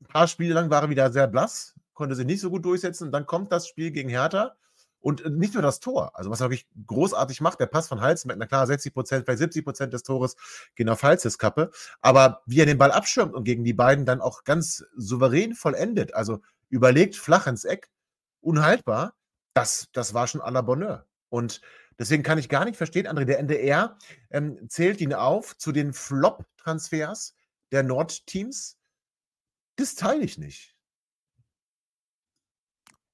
[0.00, 3.04] ein paar Spiele lang war er wieder sehr blass, konnte sich nicht so gut durchsetzen.
[3.04, 4.56] Und dann kommt das Spiel gegen Hertha
[5.00, 8.00] und äh, nicht nur das Tor, also was er wirklich großartig macht, der Pass von
[8.00, 10.36] Hals mit einer klar 60 Prozent, vielleicht 70 Prozent des Tores
[10.74, 14.20] gehen auf Halses Kappe, aber wie er den Ball abschirmt und gegen die beiden dann
[14.20, 17.88] auch ganz souverän vollendet, also überlegt flach ins Eck,
[18.40, 19.14] unhaltbar,
[19.54, 21.06] das, das war schon à la Bonheur.
[21.28, 21.60] Und
[21.98, 23.96] deswegen kann ich gar nicht verstehen, André, der NDR
[24.30, 27.34] ähm, zählt ihn auf zu den Flop-Transfers
[27.72, 28.76] der Nordteams.
[29.76, 30.74] Das teile ich nicht.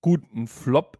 [0.00, 0.98] Gut, ein Flop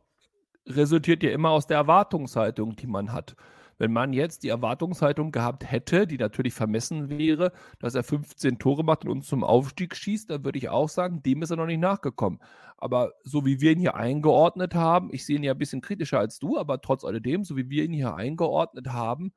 [0.67, 3.37] resultiert ja immer aus der Erwartungshaltung, die man hat.
[3.79, 8.85] Wenn man jetzt die Erwartungshaltung gehabt hätte, die natürlich vermessen wäre, dass er 15 Tore
[8.85, 11.67] macht und uns zum Aufstieg schießt, dann würde ich auch sagen, dem ist er noch
[11.67, 12.39] nicht nachgekommen.
[12.77, 16.21] Aber so wie wir ihn hier eingeordnet haben, ich sehe ihn ja ein bisschen kritischer
[16.21, 19.33] als du, aber trotz alledem, so wie wir ihn hier eingeordnet haben,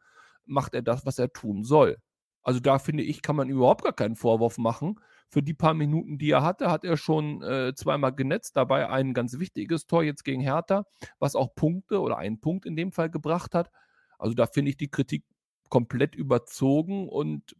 [0.45, 1.97] macht er das, was er tun soll.
[2.43, 4.99] Also da finde ich, kann man überhaupt gar keinen Vorwurf machen.
[5.29, 9.13] Für die paar Minuten, die er hatte, hat er schon äh, zweimal genetzt, dabei ein
[9.13, 10.85] ganz wichtiges Tor jetzt gegen Hertha,
[11.19, 13.71] was auch Punkte oder einen Punkt in dem Fall gebracht hat.
[14.17, 15.23] Also da finde ich die Kritik
[15.69, 17.55] komplett überzogen und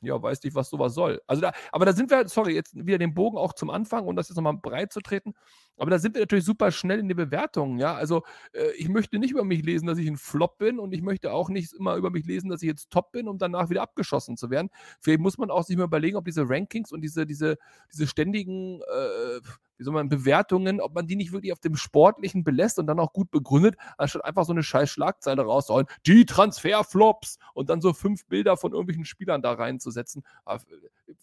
[0.00, 1.20] ja, weiß nicht, was sowas soll.
[1.26, 4.16] Also da, aber da sind wir, sorry, jetzt wieder den Bogen auch zum Anfang und
[4.16, 5.34] das jetzt nochmal breit zu treten.
[5.78, 7.94] Aber da sind wir natürlich super schnell in den Bewertungen, ja.
[7.94, 11.02] Also äh, ich möchte nicht über mich lesen, dass ich ein Flop bin und ich
[11.02, 13.82] möchte auch nicht immer über mich lesen, dass ich jetzt top bin, um danach wieder
[13.82, 14.70] abgeschossen zu werden.
[15.00, 17.58] Vielleicht muss man auch sich mal überlegen, ob diese Rankings und diese, diese,
[17.92, 19.40] diese ständigen, äh,
[19.76, 22.98] wie soll man, Bewertungen, ob man die nicht wirklich auf dem Sportlichen belässt und dann
[22.98, 27.92] auch gut begründet, anstatt einfach so eine scheiß Schlagzeile rauszuhauen, die Transferflops und dann so
[27.92, 30.24] fünf Bilder von irgendwelchen Spielern da reinzusetzen.
[30.46, 30.58] Äh,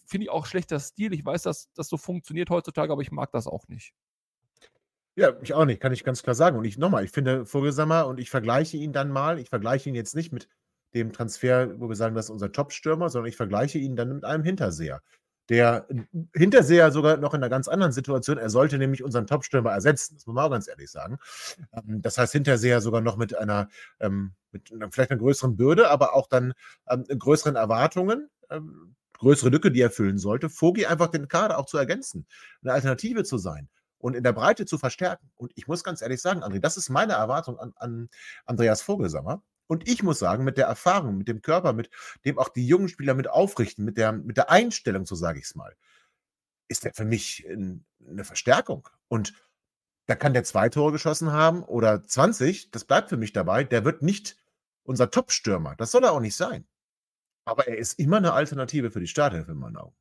[0.06, 1.12] finde ich auch schlechter Stil.
[1.12, 3.92] Ich weiß, dass das so funktioniert heutzutage, aber ich mag das auch nicht.
[5.18, 6.58] Ja, ich auch nicht, kann ich ganz klar sagen.
[6.58, 9.94] Und ich nochmal, ich finde Vogelsammer und ich vergleiche ihn dann mal, ich vergleiche ihn
[9.94, 10.46] jetzt nicht mit
[10.94, 14.24] dem Transfer, wo wir sagen, das ist unser Top-Stürmer, sondern ich vergleiche ihn dann mit
[14.24, 15.00] einem Hinterseher.
[15.48, 15.86] Der
[16.34, 20.26] Hinterseher sogar noch in einer ganz anderen Situation, er sollte nämlich unseren Top-Stürmer ersetzen, das
[20.26, 21.16] muss man auch ganz ehrlich sagen.
[21.72, 23.68] Ähm, das heißt, Hinterseher sogar noch mit einer,
[24.00, 26.52] ähm, mit vielleicht einer größeren Bürde, aber auch dann
[26.88, 28.28] ähm, größeren Erwartungen,
[29.14, 30.50] größere Lücke, die er füllen sollte.
[30.50, 32.26] Vogi einfach den Kader auch zu ergänzen,
[32.62, 33.68] eine Alternative zu sein
[34.06, 35.32] und in der Breite zu verstärken.
[35.34, 38.08] Und ich muss ganz ehrlich sagen, André, das ist meine Erwartung an, an
[38.44, 39.42] Andreas Vogelsammer.
[39.66, 41.90] Und ich muss sagen, mit der Erfahrung, mit dem Körper, mit
[42.24, 45.46] dem auch die jungen Spieler mit aufrichten, mit der, mit der Einstellung, so sage ich
[45.46, 45.74] es mal,
[46.68, 48.88] ist der für mich eine Verstärkung.
[49.08, 49.34] Und
[50.06, 53.64] da kann der zwei Tore geschossen haben oder 20, das bleibt für mich dabei.
[53.64, 54.36] Der wird nicht
[54.84, 55.74] unser Top-Stürmer.
[55.74, 56.64] Das soll er auch nicht sein.
[57.44, 59.96] Aber er ist immer eine Alternative für die Starthilfe in meinen Augen.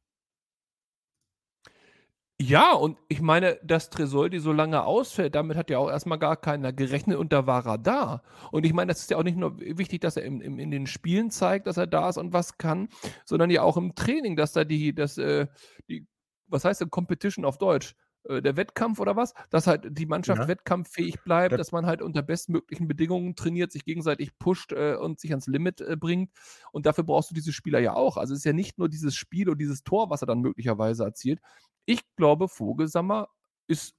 [2.42, 6.36] Ja, und ich meine, dass Tresoldi so lange ausfällt, damit hat ja auch erstmal gar
[6.36, 8.24] keiner gerechnet und da war er da.
[8.52, 10.70] Und ich meine, das ist ja auch nicht nur wichtig, dass er im, im, in
[10.70, 12.90] den Spielen zeigt, dass er da ist und was kann,
[13.24, 15.48] sondern ja auch im Training, dass da die, das, äh,
[15.88, 16.06] die,
[16.48, 17.96] was heißt denn Competition auf Deutsch?
[18.28, 20.48] Äh, der Wettkampf oder was, dass halt die Mannschaft ja.
[20.48, 25.20] wettkampffähig bleibt, das dass man halt unter bestmöglichen Bedingungen trainiert, sich gegenseitig pusht äh, und
[25.20, 26.32] sich ans Limit äh, bringt.
[26.72, 28.18] Und dafür brauchst du diese Spieler ja auch.
[28.18, 31.04] Also es ist ja nicht nur dieses Spiel und dieses Tor, was er dann möglicherweise
[31.04, 31.40] erzielt.
[31.86, 33.30] Ich glaube, Vogelsammer
[33.68, 33.96] ist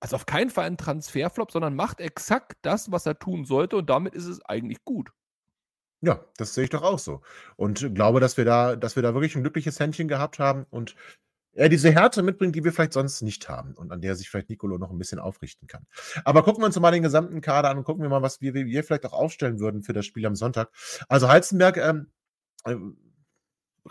[0.00, 3.88] also auf keinen Fall ein Transferflop, sondern macht exakt das, was er tun sollte und
[3.88, 5.12] damit ist es eigentlich gut.
[6.00, 7.22] Ja, das sehe ich doch auch so.
[7.54, 10.96] Und glaube, dass wir da, dass wir da wirklich ein glückliches Händchen gehabt haben und
[11.54, 14.48] er diese Härte mitbringt, die wir vielleicht sonst nicht haben und an der sich vielleicht
[14.48, 15.86] Nicolo noch ein bisschen aufrichten kann.
[16.24, 18.54] Aber gucken wir uns mal den gesamten Kader an und gucken wir mal, was wir,
[18.54, 20.70] wir vielleicht auch aufstellen würden für das Spiel am Sonntag.
[21.08, 22.10] Also Heizenberg ähm,
[22.64, 22.76] äh,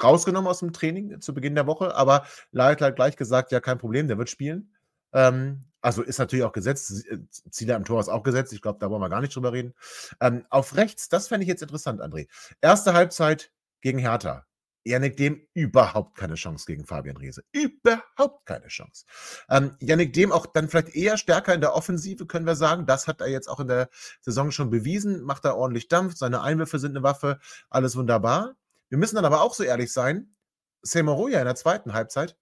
[0.01, 3.77] rausgenommen aus dem Training zu Beginn der Woche, aber Leitl hat gleich gesagt, ja, kein
[3.77, 4.73] Problem, der wird spielen.
[5.13, 7.05] Ähm, also ist natürlich auch gesetzt.
[7.07, 8.53] Äh, Ziele am Tor ist auch gesetzt.
[8.53, 9.73] Ich glaube, da wollen wir gar nicht drüber reden.
[10.19, 12.27] Ähm, auf rechts, das fände ich jetzt interessant, André.
[12.61, 14.45] Erste Halbzeit gegen Hertha.
[14.83, 17.43] Yannick Dem überhaupt keine Chance gegen Fabian Riese.
[17.51, 19.05] Überhaupt keine Chance.
[19.49, 22.85] Ähm, Yannick Dem auch dann vielleicht eher stärker in der Offensive, können wir sagen.
[22.85, 23.89] Das hat er jetzt auch in der
[24.21, 25.21] Saison schon bewiesen.
[25.21, 26.15] Macht er ordentlich Dampf.
[26.15, 27.39] Seine Einwürfe sind eine Waffe.
[27.69, 28.55] Alles wunderbar.
[28.89, 30.35] Wir müssen dann aber auch so ehrlich sein.
[30.81, 32.35] Semoroja in der zweiten Halbzeit.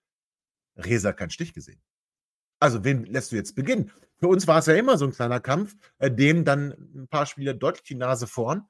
[0.77, 1.81] Riese hat keinen Stich gesehen.
[2.59, 3.91] Also, wen lässt du jetzt beginnen?
[4.19, 7.25] Für uns war es ja immer so ein kleiner Kampf, äh, dem dann ein paar
[7.25, 8.67] Spieler deutlich die Nase vorn.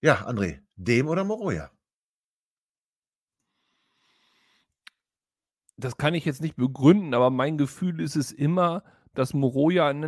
[0.00, 1.70] Ja, André, dem oder Moroja?
[5.80, 8.82] Das kann ich jetzt nicht begründen, aber mein Gefühl ist es immer,
[9.14, 10.00] dass Moroja ein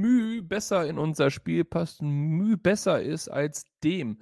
[0.00, 4.20] Mühe besser in unser Spiel passt, ein Mühe besser ist als dem.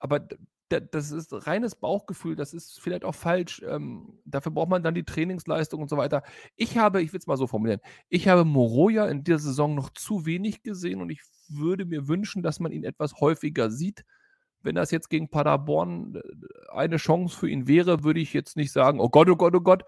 [0.00, 0.26] Aber
[0.68, 3.62] das ist reines Bauchgefühl, das ist vielleicht auch falsch.
[3.66, 6.22] Ähm, dafür braucht man dann die Trainingsleistung und so weiter.
[6.56, 9.90] Ich habe, ich will es mal so formulieren, ich habe Moroja in dieser Saison noch
[9.90, 14.04] zu wenig gesehen und ich würde mir wünschen, dass man ihn etwas häufiger sieht.
[14.62, 16.20] Wenn das jetzt gegen Paderborn äh,
[16.72, 19.60] eine Chance für ihn wäre, würde ich jetzt nicht sagen, oh Gott, oh Gott, oh
[19.60, 19.84] Gott.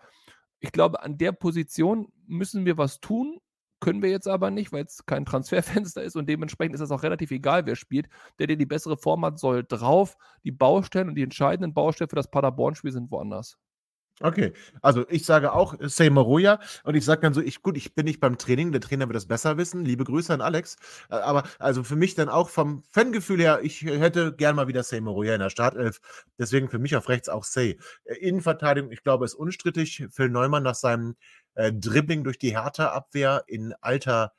[0.61, 3.41] Ich glaube, an der Position müssen wir was tun
[3.81, 7.03] können wir jetzt aber nicht, weil es kein Transferfenster ist und dementsprechend ist es auch
[7.03, 8.09] relativ egal, wer spielt.
[8.39, 10.17] Der, der die bessere Form hat, soll drauf.
[10.45, 13.57] Die Baustellen und die entscheidenden Baustellen für das Paderborn-Spiel sind woanders.
[14.23, 14.53] Okay,
[14.83, 17.95] also ich sage auch äh, Say Maroya und ich sage dann so, ich gut, ich
[17.95, 19.83] bin nicht beim Training, der Trainer wird das besser wissen.
[19.87, 20.77] Liebe Grüße an Alex.
[21.09, 24.83] Äh, aber also für mich dann auch vom Fangefühl her, ich hätte gern mal wieder
[24.83, 26.01] Say Maroya in der Startelf.
[26.39, 27.79] Deswegen für mich auf rechts auch Say.
[28.05, 30.07] Äh, Innenverteidigung, ich glaube, ist unstrittig.
[30.11, 31.17] Phil Neumann nach seinem
[31.55, 34.33] äh, Dribbling durch die Hertha-Abwehr in alter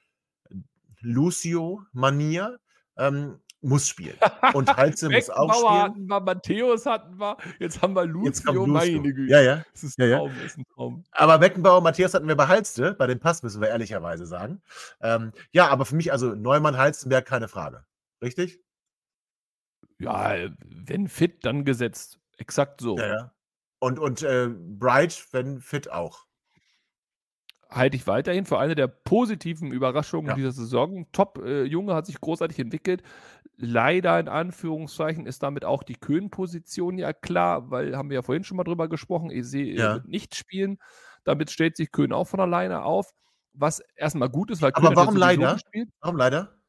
[1.01, 2.59] Lucio-Manier.
[2.97, 4.17] Ähm, muss spielen.
[4.53, 5.81] Und Halze muss auch spielen.
[5.81, 8.67] hatten wir, Matthäus hatten wir, jetzt haben wir Lucio, Lucio.
[8.67, 9.31] meine Güte.
[9.31, 9.63] Ja, ja.
[9.71, 10.17] Das ist, ja, ja.
[10.17, 11.03] Traum, ist ein Traum.
[11.11, 14.61] Aber Beckenbauer, Matthäus hatten wir bei Halste, bei dem Pass müssen wir ehrlicherweise sagen.
[15.01, 17.85] Ähm, ja, aber für mich, also Neumann, Halstenberg, keine Frage.
[18.21, 18.59] Richtig?
[19.99, 22.19] Ja, wenn fit, dann gesetzt.
[22.37, 22.97] Exakt so.
[22.97, 23.33] Ja, ja.
[23.79, 26.25] Und, und äh, Bright, wenn fit auch
[27.71, 30.35] halte ich weiterhin für eine der positiven Überraschungen ja.
[30.35, 31.07] dieser Saison.
[31.13, 33.01] Top, äh, Junge hat sich großartig entwickelt.
[33.63, 38.43] Leider in Anführungszeichen ist damit auch die Köhn-Position ja klar, weil haben wir ja vorhin
[38.43, 39.93] schon mal drüber gesprochen, Ese ja.
[39.95, 40.79] wird nicht spielen.
[41.23, 43.11] Damit stellt sich Köhn auch von alleine auf,
[43.53, 45.57] was erstmal gut ist, weil Aber Köhn warum leider?
[46.01, 46.60] Warum leider?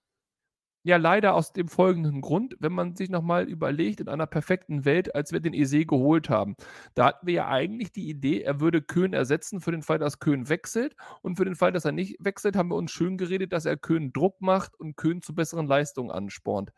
[0.84, 5.14] Ja, leider aus dem folgenden Grund, wenn man sich nochmal überlegt, in einer perfekten Welt,
[5.14, 6.56] als wir den Ese geholt haben,
[6.94, 10.18] da hatten wir ja eigentlich die Idee, er würde Köhn ersetzen für den Fall, dass
[10.18, 10.96] Köhn wechselt.
[11.22, 13.76] Und für den Fall, dass er nicht wechselt, haben wir uns schön geredet, dass er
[13.76, 16.72] Köhn Druck macht und Köhn zu besseren Leistungen anspornt.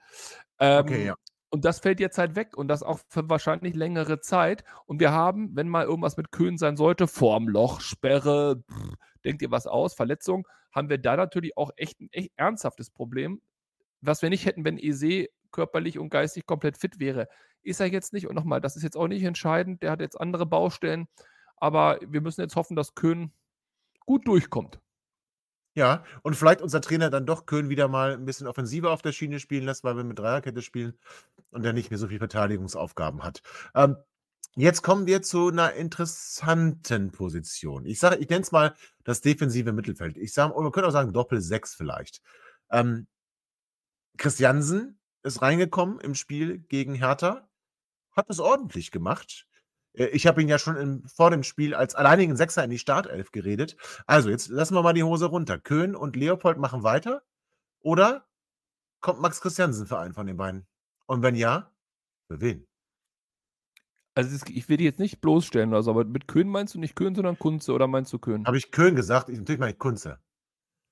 [0.59, 1.15] Ähm, okay, ja.
[1.49, 4.65] Und das fällt jetzt halt weg und das auch für wahrscheinlich längere Zeit.
[4.87, 9.51] Und wir haben, wenn mal irgendwas mit Köhn sein sollte, Formloch, Sperre, pff, denkt ihr
[9.51, 13.41] was aus, Verletzung, haben wir da natürlich auch echt ein echt ernsthaftes Problem
[14.07, 17.29] was wir nicht hätten, wenn Ese körperlich und geistig komplett fit wäre.
[17.63, 18.27] Ist er jetzt nicht.
[18.27, 19.83] Und nochmal, das ist jetzt auch nicht entscheidend.
[19.83, 21.09] Der hat jetzt andere Baustellen.
[21.57, 23.33] Aber wir müssen jetzt hoffen, dass Köhn
[24.05, 24.81] gut durchkommt.
[25.77, 29.11] Ja, und vielleicht unser Trainer dann doch Köhn wieder mal ein bisschen offensiver auf der
[29.11, 30.97] Schiene spielen lässt, weil wir mit Dreierkette spielen
[31.51, 33.43] und er nicht mehr so viele Verteidigungsaufgaben hat.
[33.75, 33.97] Ähm,
[34.55, 37.87] jetzt kommen wir zu einer interessanten Position.
[37.87, 40.17] Ich sage, ich nenne es mal das defensive Mittelfeld.
[40.17, 42.23] Ich sage, man könnte auch sagen Doppel-6 vielleicht.
[42.71, 43.09] Ähm,
[44.17, 47.49] Christiansen ist reingekommen im Spiel gegen Hertha,
[48.13, 49.47] hat es ordentlich gemacht.
[49.95, 52.79] Äh, ich habe ihn ja schon im, vor dem Spiel als alleinigen Sechser in die
[52.79, 53.77] Startelf geredet.
[54.07, 55.59] Also, jetzt lassen wir mal die Hose runter.
[55.59, 57.23] Köhn und Leopold machen weiter.
[57.81, 58.27] Oder
[59.01, 60.67] kommt Max Christiansen für einen von den beiden?
[61.07, 61.71] Und wenn ja,
[62.29, 62.67] für wen?
[64.15, 67.15] Also, ich will die jetzt nicht bloßstellen, also, aber mit Köhn meinst du nicht Köhn,
[67.15, 68.47] sondern Kunze oder meinst du Köhn?
[68.47, 69.29] Habe ich Köhn gesagt?
[69.29, 70.19] Ich, natürlich meine ich Kunze.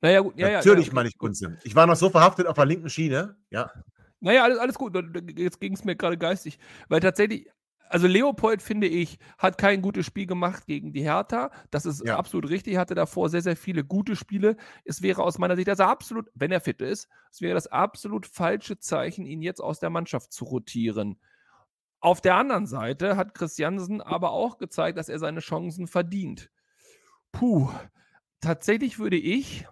[0.02, 1.56] Naja, gut, ja, Natürlich ja, meine ich Kunze.
[1.62, 3.70] Ich war noch so verhaftet auf der linken Schiene, ja.
[4.20, 4.96] Naja, alles, alles gut.
[5.36, 6.58] Jetzt ging es mir gerade geistig.
[6.88, 7.48] Weil tatsächlich,
[7.88, 11.50] also Leopold, finde ich, hat kein gutes Spiel gemacht gegen die Hertha.
[11.70, 12.16] Das ist ja.
[12.16, 12.74] absolut richtig.
[12.74, 14.56] Er hatte davor sehr, sehr viele gute Spiele.
[14.84, 18.26] Es wäre aus meiner Sicht, also absolut, wenn er fit ist, es wäre das absolut
[18.26, 21.18] falsche Zeichen, ihn jetzt aus der Mannschaft zu rotieren.
[22.00, 26.50] Auf der anderen Seite hat Christiansen aber auch gezeigt, dass er seine Chancen verdient.
[27.30, 27.70] Puh,
[28.40, 29.66] tatsächlich würde ich,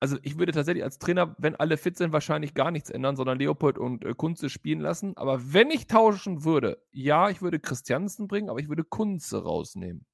[0.00, 3.38] also ich würde tatsächlich als Trainer, wenn alle fit sind, wahrscheinlich gar nichts ändern, sondern
[3.38, 5.16] Leopold und äh, Kunze spielen lassen.
[5.16, 10.04] Aber wenn ich tauschen würde, ja, ich würde Christiansen bringen, aber ich würde Kunze rausnehmen.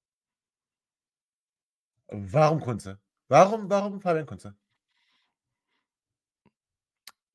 [2.08, 3.00] Warum Kunze?
[3.28, 4.54] Warum, warum Fabian Kunze?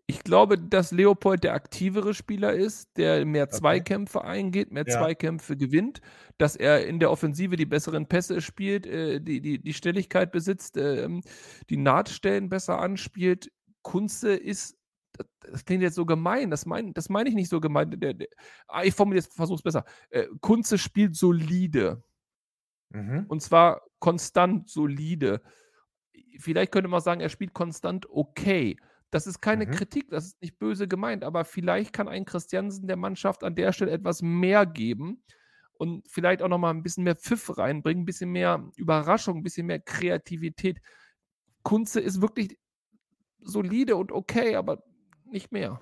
[0.10, 3.58] Ich glaube, dass Leopold der aktivere Spieler ist, der mehr Okay.
[3.58, 4.98] Zweikämpfe eingeht, mehr Ja.
[4.98, 6.00] Zweikämpfe gewinnt,
[6.38, 10.78] dass er in der Offensive die besseren Pässe spielt, äh, die, die, die Schnelligkeit besitzt,
[10.78, 11.22] ähm,
[11.70, 13.52] die Nahtstellen besser anspielt.
[13.82, 14.78] Kunze ist,
[15.12, 18.00] das, das klingt jetzt so gemein, das meine das mein ich nicht so gemein.
[18.00, 18.30] Der, der,
[18.70, 19.84] ah, ich formuliere es, versuche es besser.
[20.10, 22.02] Äh, Kunze spielt solide.
[22.92, 23.26] Mhm.
[23.28, 25.42] Und zwar konstant solide.
[26.40, 28.78] Vielleicht könnte man sagen, er spielt konstant okay.
[29.10, 29.72] Das ist keine Mhm.
[29.72, 33.72] Kritik, das ist nicht böse gemeint, aber vielleicht kann ein Christiansen der Mannschaft an der
[33.72, 35.24] Stelle etwas mehr geben
[35.74, 39.68] und vielleicht auch nochmal ein bisschen mehr Pfiff reinbringen, ein bisschen mehr Überraschung, ein bisschen
[39.68, 40.82] mehr Kreativität.
[41.64, 42.58] Kunze ist wirklich
[43.40, 44.84] solide und okay, aber
[45.26, 45.80] nicht mehr.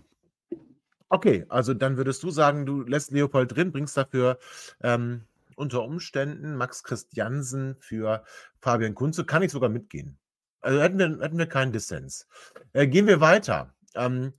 [1.10, 4.40] Okay, also dann würdest du sagen, du lässt Leopold drin, bringst dafür
[4.82, 8.24] ähm, unter Umständen Max Christiansen für
[8.60, 9.26] Fabian Kunze.
[9.26, 10.18] Kann ich sogar mitgehen.
[10.66, 12.28] Also hätten wir, hätten wir keinen Dissens.
[12.74, 13.76] Äh, gehen wir weiter.
[13.94, 14.34] Ähm,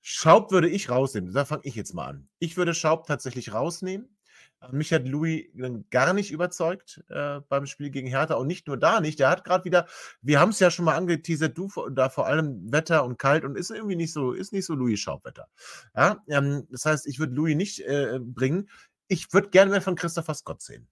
[0.00, 1.32] Schaub würde ich rausnehmen.
[1.32, 2.28] Da fange ich jetzt mal an.
[2.38, 4.16] Ich würde Schaub tatsächlich rausnehmen.
[4.60, 5.46] Äh, Mich hat Louis
[5.90, 9.18] gar nicht überzeugt äh, beim Spiel gegen Hertha und nicht nur da nicht.
[9.18, 9.88] Der hat gerade wieder,
[10.22, 13.58] wir haben es ja schon mal angeteasert, du da vor allem Wetter und kalt und
[13.58, 15.48] ist irgendwie nicht so, ist nicht so Louis Schaubwetter.
[15.96, 18.70] Ja, ähm, das heißt, ich würde Louis nicht äh, bringen.
[19.08, 20.86] Ich würde gerne mehr von Christopher Scott sehen.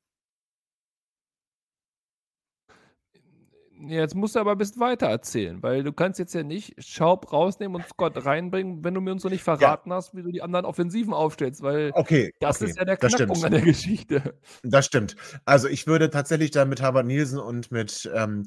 [3.79, 7.33] Jetzt musst du aber ein bisschen weiter erzählen, weil du kannst jetzt ja nicht Schaub
[7.33, 10.43] rausnehmen und Scott reinbringen, wenn du mir uns noch nicht verraten hast, wie du die
[10.43, 14.39] anderen Offensiven aufstellst, weil Okay, das okay, ist ja der Knackpunkt an der Geschichte.
[14.63, 15.17] Das stimmt.
[15.45, 18.47] Also ich würde tatsächlich dann mit Harvard Nielsen und mit ähm,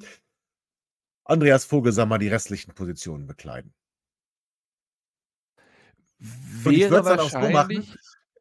[1.25, 3.73] Andreas Vogelsammer die restlichen Positionen bekleiden.
[6.63, 7.87] Und ich Wäre würde es dann auch so machen,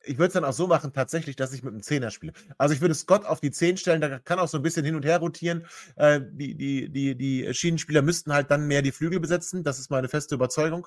[0.09, 2.33] ich würde es dann auch so machen, tatsächlich, dass ich mit einem Zehner spiele.
[2.57, 4.95] Also ich würde Scott auf die 10 stellen, da kann auch so ein bisschen hin
[4.95, 5.67] und her rotieren.
[5.97, 9.91] Äh, die, die, die, die Schienenspieler müssten halt dann mehr die Flügel besetzen, das ist
[9.91, 10.87] meine feste Überzeugung.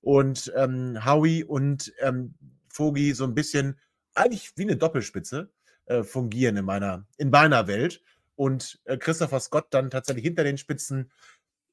[0.00, 2.34] Und ähm, Howie und ähm,
[2.68, 3.78] Vogi so ein bisschen,
[4.14, 5.50] eigentlich wie eine Doppelspitze,
[5.86, 8.02] äh, fungieren in meiner, in meiner Welt.
[8.36, 11.10] Und äh, Christopher Scott dann tatsächlich hinter den Spitzen.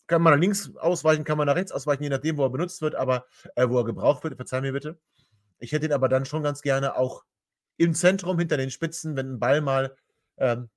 [0.08, 2.81] Kann man nach links ausweichen, kann man nach rechts ausweichen, je nachdem, wo er benutzt
[2.81, 4.99] wird, aber äh, wo er gebraucht wird, verzeih mir bitte.
[5.60, 7.24] Ich hätte ihn aber dann schon ganz gerne auch
[7.78, 9.96] im Zentrum hinter den Spitzen, wenn ein Ball mal
[10.38, 10.70] ähm,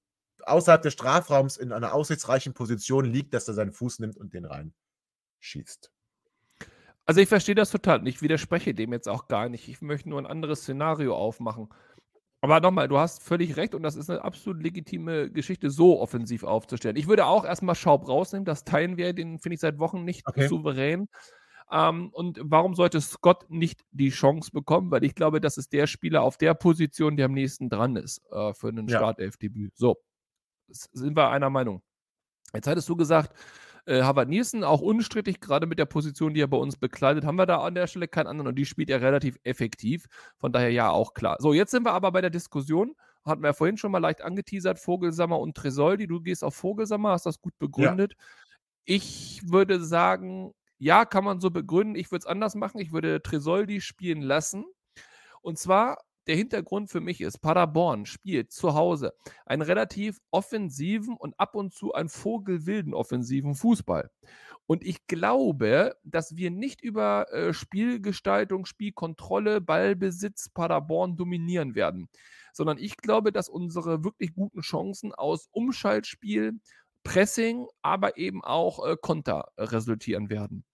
[0.45, 4.45] außerhalb des Strafraums in einer aussichtsreichen Position liegt, dass er seinen Fuß nimmt und den
[4.45, 4.75] rein
[5.41, 5.93] schießt.
[7.07, 9.69] also ich verstehe das total und ich widerspreche dem jetzt auch gar nicht.
[9.69, 11.69] Ich möchte nur ein anderes Szenario aufmachen.
[12.41, 16.45] Aber nochmal, du hast völlig recht und das ist eine absolut legitime Geschichte, so offensiv
[16.45, 16.97] aufzustellen.
[16.97, 20.27] Ich würde auch erstmal Schaub rausnehmen, das teilen wir, den finde ich seit Wochen nicht
[20.27, 20.47] Okay.
[20.49, 21.09] souverän.
[21.71, 24.91] Ähm, und warum sollte Scott nicht die Chance bekommen?
[24.91, 28.23] Weil ich glaube, das ist der Spieler auf der Position, der am nächsten dran ist
[28.31, 28.99] äh, für ein Ja.
[28.99, 29.77] Startelfdebüt.
[29.77, 29.97] So,
[30.69, 31.83] sind wir einer Meinung.
[32.55, 33.35] Jetzt hattest du gesagt,
[33.85, 37.37] äh, Harvard Nielsen, auch unstrittig, gerade mit der Position, die er bei uns bekleidet, haben
[37.37, 40.07] wir da an der Stelle keinen anderen und die spielt er relativ effektiv.
[40.39, 41.37] Von daher ja auch klar.
[41.41, 42.95] So, jetzt sind wir aber bei der Diskussion.
[43.25, 46.07] Hatten wir ja vorhin schon mal leicht angeteasert, Vogelsammer und Tresoldi.
[46.07, 48.15] Du gehst auf Vogelsammer, hast das gut begründet.
[48.85, 51.97] Ich würde sagen, ja, kann man so begründen.
[51.97, 52.81] Ich würde es anders machen.
[52.81, 54.65] Ich würde Tresoldi spielen lassen.
[55.43, 59.15] Und zwar, der Hintergrund für mich ist, Paderborn spielt zu Hause
[59.47, 64.11] einen relativ offensiven und ab und zu einen vogelwilden offensiven Fußball.
[64.67, 72.11] Und ich glaube, dass wir nicht über äh, Spielgestaltung, Spielkontrolle, Ballbesitz Paderborn dominieren werden,
[72.53, 76.61] sondern ich glaube, dass unsere wirklich guten Chancen aus Umschaltspiel,
[77.09, 80.65] Pressing, aber eben auch äh, Konter resultieren werden.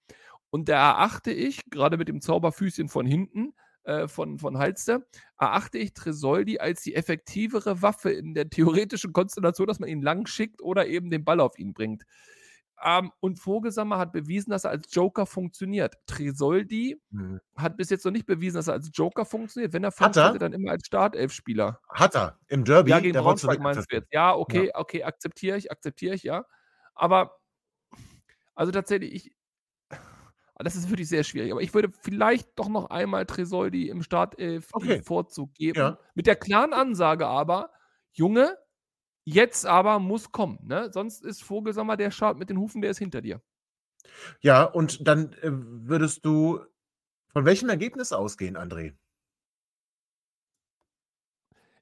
[0.51, 5.07] Und da erachte ich, gerade mit dem Zauberfüßchen von hinten, äh, von, von Halster,
[5.39, 10.27] erachte ich Tresoldi als die effektivere Waffe in der theoretischen Konstellation, dass man ihn lang
[10.27, 12.03] schickt oder eben den Ball auf ihn bringt.
[12.85, 15.97] Ähm, und Vogelsammer hat bewiesen, dass er als Joker funktioniert.
[16.07, 17.41] Tresoldi Mhm.
[17.57, 19.73] hat bis jetzt noch nicht bewiesen, dass er als Joker funktioniert.
[19.73, 20.13] Wenn er er?
[20.13, 21.81] funktioniert, dann immer als Startelfspieler.
[21.89, 24.09] Hat er im Derby, Ja, gegen der Braunschweig meinst du jetzt.
[24.13, 26.45] Ja, okay, okay, akzeptiere ich, akzeptiere ich, ja.
[26.95, 27.39] Aber,
[28.55, 29.33] also tatsächlich, ich,
[30.59, 31.53] das ist wirklich sehr schwierig.
[31.53, 35.03] Aber ich würde vielleicht doch noch einmal Tresoldi im Startelf Okay.
[35.03, 35.79] Vorzug geben.
[35.79, 35.99] Ja.
[36.15, 37.71] Mit der klaren Ansage aber,
[38.13, 38.57] Junge,
[39.25, 40.59] jetzt aber muss kommen.
[40.63, 40.91] Ne?
[40.93, 43.41] Sonst ist Vogelsammer der Start mit den Hufen, der ist hinter dir.
[44.41, 46.61] Ja, und dann äh, würdest du
[47.33, 48.95] von welchem Ergebnis ausgehen, André?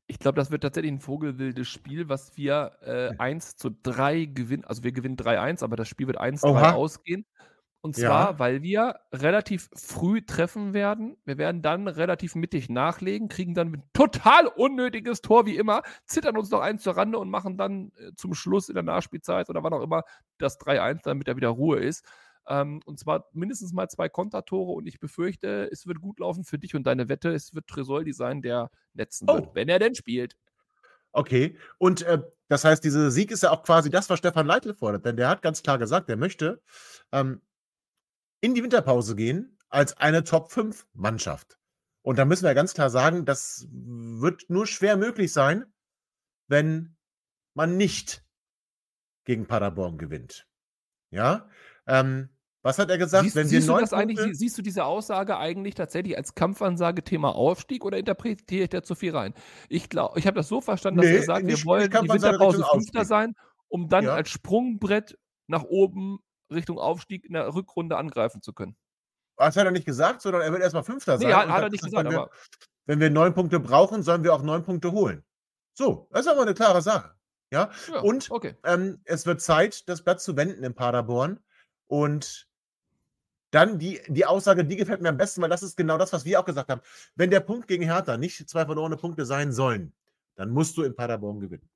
[0.07, 4.65] Ich glaube, das wird tatsächlich ein vogelwildes Spiel, was wir äh, 1 zu 3 gewinnen.
[4.65, 6.73] Also wir gewinnen 3-1, aber das Spiel wird 1-3 Oha.
[6.73, 7.25] ausgehen.
[7.83, 8.09] Und Ja.
[8.09, 11.17] zwar, weil wir relativ früh treffen werden.
[11.25, 16.37] Wir werden dann relativ mittig nachlegen, kriegen dann ein total unnötiges Tor wie immer, zittern
[16.37, 19.65] uns noch eins zur Rande und machen dann äh, zum Schluss in der Nachspielzeit oder
[19.65, 20.05] wann auch immer
[20.39, 22.07] das 3-1, damit da wieder Ruhe ist.
[22.47, 26.59] Ähm, und zwar mindestens mal zwei Kontertore und ich befürchte, es wird gut laufen für
[26.59, 27.31] dich und deine Wette.
[27.33, 29.51] Es wird Tresoldi sein, der netzen wird, oh.
[29.55, 30.37] wenn er denn spielt.
[31.13, 34.73] Okay, und äh, das heißt, dieser Sieg ist ja auch quasi das, was Stefan Leitl
[34.75, 36.63] fordert, denn der hat ganz klar gesagt, er möchte
[37.13, 37.43] ähm,
[38.43, 41.59] in die Winterpause gehen als eine Top-5-Mannschaft.
[42.03, 45.65] Und da müssen wir ganz klar sagen, das wird nur schwer möglich sein,
[46.49, 46.97] wenn
[47.55, 48.25] man nicht
[49.25, 50.47] gegen Paderborn gewinnt.
[51.11, 51.49] Ja,
[51.87, 52.29] ähm,
[52.63, 53.25] was hat er gesagt?
[53.25, 57.03] Siehst, Wenn siehst wir du das eigentlich, siehst du diese Aussage eigentlich tatsächlich als Kampfansage
[57.03, 59.35] Thema Aufstieg oder interpretiere ich da zu viel rein?
[59.69, 62.65] Ich glaube, ich habe das so verstanden, dass nee, er sagt, wir wollen die Winterpause
[62.71, 63.35] Fünfter sein,
[63.69, 64.15] um dann ja.
[64.15, 65.19] als Sprungbrett
[65.49, 66.21] nach oben
[66.53, 68.77] Richtung Aufstieg in der Rückrunde angreifen zu können.
[69.37, 71.29] Das hat er nicht gesagt, sondern er wird erstmal Fünfter sein.
[71.29, 72.31] Nee, hat, hat er nicht gesagt, wenn wir,
[72.87, 75.25] wenn wir neun Punkte brauchen, sollen wir auch neun Punkte holen.
[75.75, 77.15] So, das ist aber eine klare Sache.
[77.51, 78.57] Ja, ja und okay.
[78.65, 81.41] ähm, es wird Zeit, das Blatt zu wenden in Paderborn.
[81.87, 82.49] Und
[83.51, 86.25] dann die, die Aussage, die gefällt mir am besten, weil das ist genau das, was
[86.25, 86.81] wir auch gesagt haben.
[87.15, 89.93] Wenn der Punkt gegen Hertha nicht zwei verlorene Punkte sein sollen,
[90.37, 91.69] dann musst du in Paderborn gewinnen.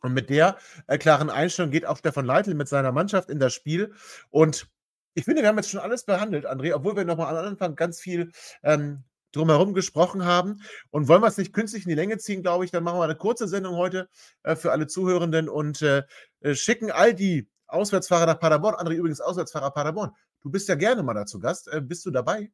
[0.00, 0.56] Und mit der
[0.86, 3.92] äh, klaren Einstellung geht auch Stefan Leitl mit seiner Mannschaft in das Spiel.
[4.30, 4.68] Und
[5.14, 8.00] ich finde, wir haben jetzt schon alles behandelt, André, obwohl wir nochmal am Anfang ganz
[8.00, 8.32] viel
[8.62, 10.60] ähm, drumherum gesprochen haben.
[10.90, 13.04] Und wollen wir es nicht künstlich in die Länge ziehen, glaube ich, dann machen wir
[13.04, 14.08] eine kurze Sendung heute
[14.42, 16.02] äh, für alle Zuhörenden und äh,
[16.40, 18.74] äh schicken all die Auswärtsfahrer nach Paderborn.
[18.74, 20.10] André, übrigens Auswärtsfahrer Paderborn.
[20.42, 21.68] Du bist ja gerne mal dazu Gast.
[21.68, 22.50] Äh, bist du dabei?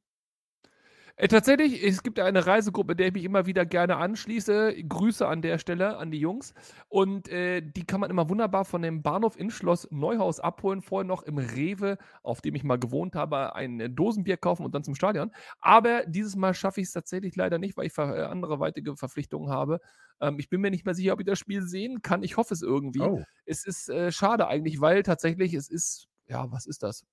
[1.16, 4.74] Äh, tatsächlich, es gibt eine Reisegruppe, der ich mich immer wieder gerne anschließe.
[4.88, 6.54] Grüße an der Stelle an die Jungs.
[6.88, 10.82] Und äh, die kann man immer wunderbar von dem Bahnhof in Schloss Neuhaus abholen.
[10.82, 14.84] Vorher noch im Rewe, auf dem ich mal gewohnt habe, ein Dosenbier kaufen und dann
[14.84, 15.30] zum Stadion.
[15.60, 19.50] Aber dieses Mal schaffe ich es tatsächlich leider nicht, weil ich äh, andere weitere Verpflichtungen
[19.50, 19.80] habe.
[20.20, 22.22] Ähm, ich bin mir nicht mehr sicher, ob ich das Spiel sehen kann.
[22.22, 23.00] Ich hoffe es irgendwie.
[23.00, 23.22] Oh.
[23.44, 27.04] Es ist äh, schade eigentlich, weil tatsächlich es ist, ja, was ist das?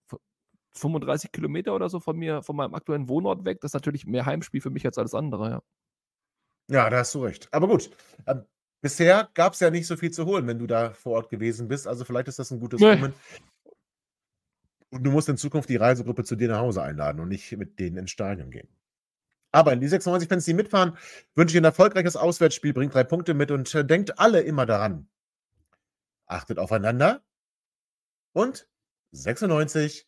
[0.77, 3.61] 35 Kilometer oder so von mir, von meinem aktuellen Wohnort weg.
[3.61, 5.61] Das ist natürlich mehr Heimspiel für mich als alles andere, ja.
[6.69, 7.47] Ja, da hast du recht.
[7.51, 7.89] Aber gut,
[8.25, 8.43] ähm,
[8.81, 11.67] bisher gab es ja nicht so viel zu holen, wenn du da vor Ort gewesen
[11.67, 11.87] bist.
[11.87, 12.95] Also vielleicht ist das ein gutes nee.
[12.95, 13.15] Moment.
[14.89, 17.79] Und du musst in Zukunft die Reisegruppe zu dir nach Hause einladen und nicht mit
[17.79, 18.69] denen ins Stadion gehen.
[19.51, 20.97] Aber in die 96 Fans, die mitfahren,
[21.35, 25.09] wünsche ich ein erfolgreiches Auswärtsspiel, bringt drei Punkte mit und äh, denkt alle immer daran.
[26.25, 27.23] Achtet aufeinander
[28.33, 28.67] und
[29.11, 30.07] 96